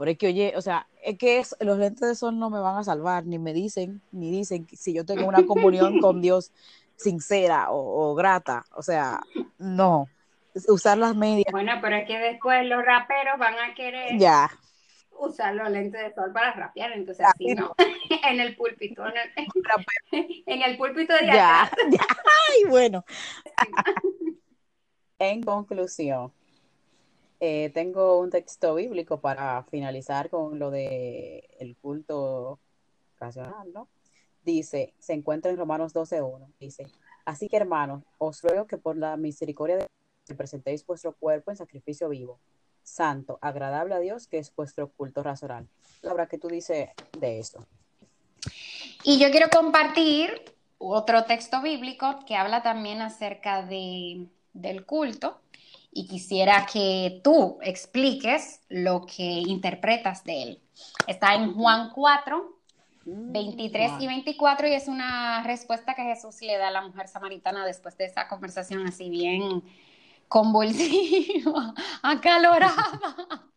Porque 0.01 0.17
que, 0.17 0.29
oye, 0.29 0.55
o 0.57 0.63
sea, 0.63 0.87
es 1.03 1.19
que 1.19 1.43
los 1.61 1.77
lentes 1.77 2.09
de 2.09 2.15
sol 2.15 2.39
no 2.39 2.49
me 2.49 2.59
van 2.59 2.79
a 2.79 2.85
salvar, 2.85 3.27
ni 3.27 3.39
me 3.39 3.53
dicen, 3.53 4.01
ni 4.13 4.31
dicen 4.31 4.67
si 4.73 4.95
yo 4.95 5.05
tengo 5.05 5.29
una 5.29 5.45
comunión 5.45 6.01
con 6.01 6.23
Dios 6.23 6.53
sincera 6.97 7.67
o, 7.69 8.15
grata. 8.15 8.65
O 8.75 8.83
sea, 8.83 9.21
no. 9.59 10.09
Usar 10.69 10.97
las 10.97 11.15
medias. 11.15 11.53
Bueno, 11.53 11.73
pero 11.83 11.97
es 11.97 12.07
que 12.07 12.19
después 12.19 12.65
los 12.65 12.83
raperos 12.83 13.39
van 13.39 13.53
a 13.59 13.75
querer 13.75 14.19
ya. 14.19 14.51
usar 15.19 15.55
los 15.55 15.69
lentes 15.69 16.01
de 16.01 16.15
sol 16.15 16.33
para 16.33 16.55
rapear, 16.55 16.93
entonces 16.93 17.27
así 17.27 17.55
no. 17.55 17.75
en 18.27 18.41
el 18.41 18.57
púlpito, 18.57 19.05
en 19.07 19.13
el, 19.19 20.43
en 20.47 20.63
el 20.63 20.79
púlpito 20.79 21.13
de 21.13 21.27
ya, 21.27 21.71
ya. 21.91 22.07
Ay, 22.49 22.65
bueno. 22.71 23.05
en 25.19 25.43
conclusión, 25.43 26.33
eh, 27.41 27.71
tengo 27.71 28.19
un 28.19 28.31
texto 28.31 28.75
bíblico 28.75 29.21
para 29.21 29.63
finalizar 29.65 30.31
con 30.31 30.59
lo 30.59 30.71
de 30.71 31.49
el 31.59 31.77
culto 31.77 32.61
racional, 33.19 33.73
¿no? 33.73 33.89
dice, 34.45 34.95
se 34.99 35.13
encuentra 35.13 35.51
en 35.51 35.57
Romanos 35.57 35.95
12.1, 35.95 36.53
dice, 36.59 36.87
así 37.25 37.49
que 37.49 37.57
hermanos, 37.57 38.03
os 38.19 38.43
ruego 38.43 38.67
que 38.67 38.79
por 38.79 38.97
la 38.97 39.17
misericordia 39.17 39.77
de 39.77 39.87
Dios 40.27 40.37
presentéis 40.37 40.85
vuestro 40.87 41.15
cuerpo 41.15 41.51
en 41.51 41.57
sacrificio 41.57 42.09
vivo, 42.09 42.39
santo, 42.83 43.39
agradable 43.43 43.95
a 43.95 44.01
Dios, 44.01 44.27
que 44.27 44.39
es 44.39 44.55
vuestro 44.55 44.91
culto 44.91 45.23
racional. 45.23 45.69
Laura, 46.03 46.27
¿qué 46.27 46.39
tú 46.39 46.49
dices 46.49 46.89
de 47.19 47.39
esto? 47.39 47.67
Y 49.05 49.19
yo 49.19 49.31
quiero 49.31 49.49
compartir 49.51 50.43
otro 50.79 51.25
texto 51.25 51.61
bíblico 51.63 52.21
que 52.27 52.37
habla 52.37 52.63
también 52.63 53.03
acerca 53.03 53.63
de, 53.63 54.27
del 54.55 54.87
culto 54.87 55.41
y 55.93 56.07
quisiera 56.07 56.67
que 56.73 57.21
tú 57.25 57.59
expliques 57.63 58.61
lo 58.69 59.05
que 59.07 59.25
interpretas 59.25 60.25
de 60.25 60.43
él. 60.43 60.63
Está 61.07 61.35
en 61.35 61.55
Juan 61.55 61.91
4, 61.91 62.61
23 63.05 63.93
y 64.01 64.07
24 64.07 64.69
y 64.69 64.73
es 64.73 64.89
una 64.89 65.43
respuesta 65.43 65.95
que 65.95 66.03
Jesús 66.03 66.43
le 66.43 66.59
da 66.59 66.69
a 66.69 66.71
la 66.73 66.83
mujer 66.83 67.09
samaritana 67.09 67.67
después 67.67 67.97
de 67.97 68.05
esa 68.05 68.29
conversación 68.29 68.87
así 68.87 69.11
bien 69.11 69.63
convulsiva, 70.29 71.75
acalorada. 72.03 73.49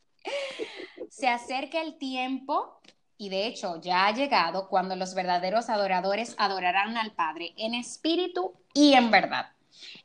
Se 1.10 1.28
acerca 1.28 1.82
el 1.82 1.98
tiempo 1.98 2.80
y 3.18 3.30
de 3.30 3.46
hecho 3.46 3.80
ya 3.80 4.08
ha 4.08 4.12
llegado 4.12 4.68
cuando 4.68 4.96
los 4.96 5.14
verdaderos 5.14 5.70
adoradores 5.70 6.36
adorarán 6.40 6.98
al 6.98 7.12
Padre 7.12 7.54
en 7.58 7.76
espíritu 7.76 8.54
y 8.74 8.94
en 8.94 9.12
verdad. 9.12 9.53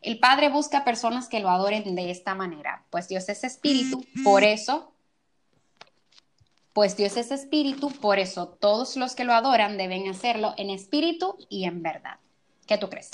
El 0.00 0.18
Padre 0.18 0.48
busca 0.48 0.84
personas 0.84 1.28
que 1.28 1.40
lo 1.40 1.50
adoren 1.50 1.94
de 1.94 2.10
esta 2.10 2.34
manera, 2.34 2.84
pues 2.90 3.08
Dios 3.08 3.28
es 3.28 3.44
espíritu, 3.44 4.04
por 4.24 4.44
eso 4.44 4.92
pues 6.78 6.96
Dios 6.96 7.16
es 7.16 7.32
espíritu, 7.32 7.90
por 7.90 8.20
eso 8.20 8.46
todos 8.46 8.96
los 8.96 9.16
que 9.16 9.24
lo 9.24 9.32
adoran 9.32 9.76
deben 9.76 10.08
hacerlo 10.08 10.54
en 10.56 10.70
espíritu 10.70 11.36
y 11.48 11.64
en 11.64 11.82
verdad. 11.82 12.20
¿Qué 12.68 12.78
tú 12.78 12.88
crees? 12.88 13.10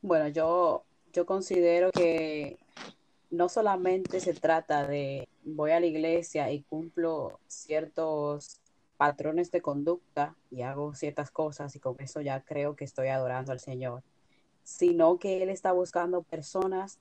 Bueno, 0.00 0.26
yo, 0.26 0.82
yo 1.12 1.24
considero 1.24 1.92
que 1.92 2.58
no 3.30 3.48
solamente 3.48 4.18
se 4.18 4.34
trata 4.34 4.84
de 4.84 5.28
voy 5.44 5.70
a 5.70 5.78
la 5.78 5.86
iglesia 5.86 6.50
y 6.50 6.62
cumplo 6.62 7.38
ciertos 7.46 8.60
patrones 8.96 9.52
de 9.52 9.62
conducta 9.62 10.34
y 10.50 10.62
hago 10.62 10.92
ciertas 10.94 11.30
cosas 11.30 11.76
y 11.76 11.78
con 11.78 11.94
eso 12.00 12.20
ya 12.20 12.40
creo 12.40 12.74
que 12.74 12.84
estoy 12.84 13.08
adorando 13.08 13.52
al 13.52 13.60
Señor, 13.60 14.02
sino 14.64 15.18
que 15.18 15.42
Él 15.42 15.48
está 15.48 15.72
buscando 15.72 16.22
personas 16.22 16.98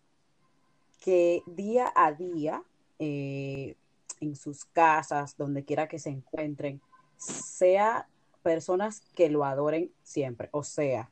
que 0.99 1.43
día 1.47 1.91
a 1.95 2.11
día 2.11 2.63
eh, 2.99 3.75
en 4.19 4.35
sus 4.35 4.65
casas, 4.65 5.35
donde 5.37 5.65
quiera 5.65 5.87
que 5.87 5.99
se 5.99 6.09
encuentren, 6.09 6.81
sea 7.17 8.07
personas 8.43 9.01
que 9.15 9.29
lo 9.29 9.43
adoren 9.45 9.91
siempre, 10.03 10.49
o 10.51 10.63
sea, 10.63 11.09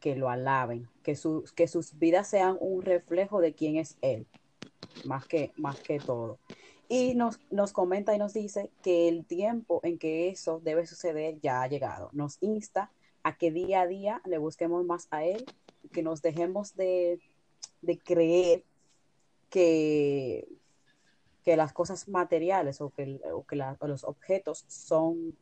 que 0.00 0.16
lo 0.16 0.30
alaben, 0.30 0.88
que, 1.02 1.16
que 1.54 1.68
sus 1.68 1.98
vidas 1.98 2.28
sean 2.28 2.56
un 2.60 2.82
reflejo 2.82 3.40
de 3.40 3.54
quién 3.54 3.76
es 3.76 3.96
Él, 4.00 4.26
más 5.04 5.26
que, 5.26 5.52
más 5.56 5.80
que 5.80 5.98
todo. 5.98 6.38
Y 6.88 7.14
nos, 7.14 7.40
nos 7.50 7.72
comenta 7.72 8.14
y 8.14 8.18
nos 8.18 8.32
dice 8.32 8.70
que 8.82 9.08
el 9.08 9.26
tiempo 9.26 9.80
en 9.82 9.98
que 9.98 10.28
eso 10.28 10.60
debe 10.64 10.86
suceder 10.86 11.38
ya 11.40 11.62
ha 11.62 11.68
llegado. 11.68 12.08
Nos 12.12 12.38
insta 12.40 12.90
a 13.22 13.36
que 13.36 13.50
día 13.50 13.82
a 13.82 13.86
día 13.86 14.22
le 14.24 14.38
busquemos 14.38 14.84
más 14.86 15.08
a 15.10 15.24
Él, 15.24 15.44
que 15.88 16.02
nos 16.02 16.22
dejemos 16.22 16.74
de, 16.76 17.20
de 17.82 17.98
creer 17.98 18.64
que, 19.50 20.46
que 21.44 21.56
las 21.56 21.72
cosas 21.72 22.08
materiales 22.08 22.80
o 22.80 22.90
que, 22.90 23.18
los 23.80 24.04
objetos 24.04 24.64
son, 24.68 25.34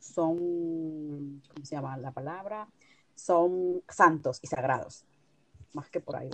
son, 0.00 1.42
¿cómo 1.48 1.64
se 1.64 1.76
llama 1.76 1.96
la 1.96 2.10
palabra? 2.10 2.68
Son 3.14 3.82
santos 3.88 4.40
y 4.42 4.48
sagrados. 4.48 5.04
Más 5.72 5.88
que 5.90 6.00
por 6.00 6.16
ahí. 6.16 6.28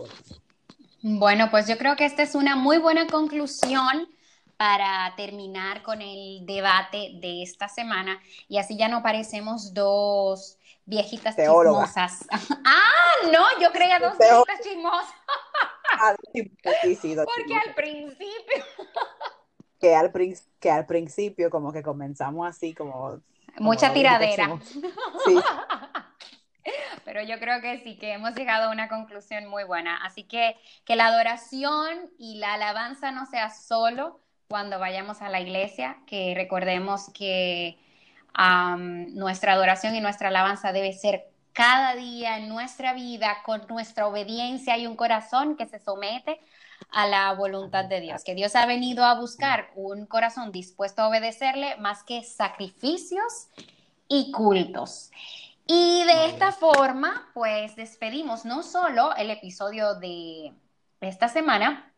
Bueno, 1.03 1.51
pues 1.51 1.67
yo 1.67 1.77
creo 1.77 1.97
que 1.97 2.05
esta 2.05 2.23
es 2.23 2.35
una 2.35 2.57
muy 2.57 2.79
buena 2.79 3.07
conclusión 3.07 4.09
para 4.61 5.15
terminar 5.17 5.83
con 5.83 6.03
el 6.03 6.45
debate 6.45 7.13
de 7.15 7.43
esta 7.43 7.67
semana 7.67 8.21
y 8.47 8.59
así 8.59 8.77
ya 8.77 8.89
no 8.89 9.03
parecemos 9.03 9.73
dos 9.73 10.59
viejitas 10.85 11.35
chismosas. 11.35 12.27
ah, 12.67 13.31
no, 13.33 13.43
yo 13.59 13.73
creía 13.73 13.99
dos 13.99 14.19
viejitas 14.19 14.61
chismosas. 14.63 15.15
Porque 17.25 17.55
al 17.55 17.75
principio. 17.75 18.65
que, 19.81 19.95
al, 19.95 20.13
que 20.61 20.71
al 20.71 20.85
principio 20.85 21.49
como 21.49 21.73
que 21.73 21.83
comenzamos 21.83 22.47
así 22.47 22.75
como... 22.75 23.19
Mucha 23.61 23.95
tiradera. 23.95 24.61
Sí. 25.25 25.41
Pero 27.07 27.23
yo 27.23 27.39
creo 27.39 27.63
que 27.63 27.83
sí, 27.83 27.97
que 27.97 28.13
hemos 28.13 28.35
llegado 28.35 28.69
a 28.69 28.73
una 28.73 28.91
conclusión 28.91 29.47
muy 29.47 29.65
buena. 29.65 30.05
Así 30.05 30.25
que 30.25 30.55
que 30.85 30.97
la 30.97 31.07
adoración 31.07 32.11
y 32.19 32.41
la 32.41 32.53
alabanza 32.53 33.11
no 33.11 33.25
sea 33.25 33.49
solo 33.49 34.21
cuando 34.51 34.81
vayamos 34.81 35.23
a 35.23 35.29
la 35.29 35.41
iglesia, 35.41 35.99
que 36.09 36.35
recordemos 36.35 37.09
que 37.15 37.79
nuestra 39.15 39.53
adoración 39.53 39.95
y 39.95 40.01
nuestra 40.01 40.27
alabanza 40.27 40.73
debe 40.73 40.93
ser 40.93 41.29
cada 41.53 41.95
día 41.95 42.37
en 42.37 42.49
nuestra 42.49 42.93
vida 42.93 43.39
con 43.45 43.63
nuestra 43.69 44.09
obediencia 44.09 44.77
y 44.77 44.89
un 44.89 44.97
corazón 44.97 45.57
que 45.57 45.67
se 45.67 45.79
somete 45.79 46.41
a 46.91 47.07
la 47.07 47.33
voluntad 47.35 47.85
de 47.85 48.01
Dios, 48.01 48.25
que 48.25 48.35
Dios 48.35 48.57
ha 48.57 48.67
venido 48.67 49.05
a 49.05 49.15
buscar 49.15 49.71
un 49.77 50.07
corazón 50.07 50.51
dispuesto 50.51 51.03
a 51.03 51.09
obedecerle 51.09 51.77
más 51.77 52.03
que 52.03 52.25
sacrificios 52.25 53.47
y 54.09 54.33
cultos. 54.33 55.13
Y 55.65 56.03
de 56.03 56.27
esta 56.27 56.51
forma, 56.51 57.31
pues 57.35 57.77
despedimos 57.77 58.45
no 58.45 58.65
solo 58.65 59.15
el 59.15 59.31
episodio 59.31 59.95
de 59.95 60.53
esta 61.01 61.29
semana, 61.29 61.90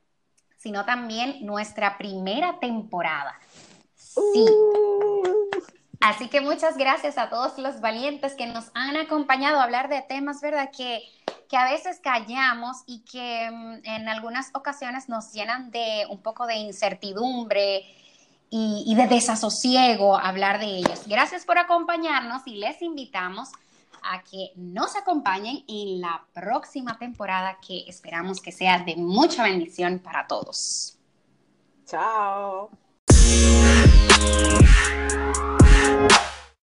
sino 0.62 0.85
también 0.85 1.44
nuestra 1.44 1.98
primera 1.98 2.61
temporada. 2.61 3.35
Sí. 3.96 4.46
Uh. 4.48 5.03
Así 6.01 6.29
que 6.29 6.40
muchas 6.40 6.77
gracias 6.77 7.18
a 7.18 7.29
todos 7.29 7.59
los 7.59 7.81
valientes 7.81 8.35
que 8.35 8.46
nos 8.46 8.70
han 8.75 8.96
acompañado 8.96 9.61
a 9.61 9.64
hablar 9.64 9.88
de 9.88 10.03
temas, 10.03 10.40
¿verdad? 10.40 10.70
Que, 10.77 11.03
que 11.48 11.57
a 11.57 11.64
veces 11.64 12.01
callamos 12.01 12.79
y 12.87 13.05
que 13.05 13.51
mm, 13.51 13.81
en 13.85 14.09
algunas 14.09 14.51
ocasiones 14.55 15.09
nos 15.09 15.33
llenan 15.33 15.70
de 15.70 16.07
un 16.11 16.20
poco 16.20 16.46
de 16.46 16.57
incertidumbre 16.57 17.85
y, 18.51 18.85
y 18.87 18.94
de 18.94 19.07
desasosiego 19.07 20.16
hablar 20.16 20.59
de 20.59 20.66
ellos. 20.66 21.07
Gracias 21.07 21.44
por 21.44 21.59
acompañarnos 21.59 22.42
y 22.46 22.57
les 22.57 22.83
invitamos 22.83 23.51
a 24.04 24.22
que 24.22 24.52
nos 24.56 24.96
acompañen 24.96 25.64
en 25.68 26.00
la 26.00 26.26
próxima 26.32 26.98
temporada 26.98 27.58
que 27.66 27.84
esperamos 27.88 28.40
que 28.40 28.52
sea 28.52 28.78
de 28.80 28.96
mucha 28.96 29.44
bendición 29.44 29.98
para 29.98 30.26
todos. 30.26 30.98
Chao. 31.86 32.70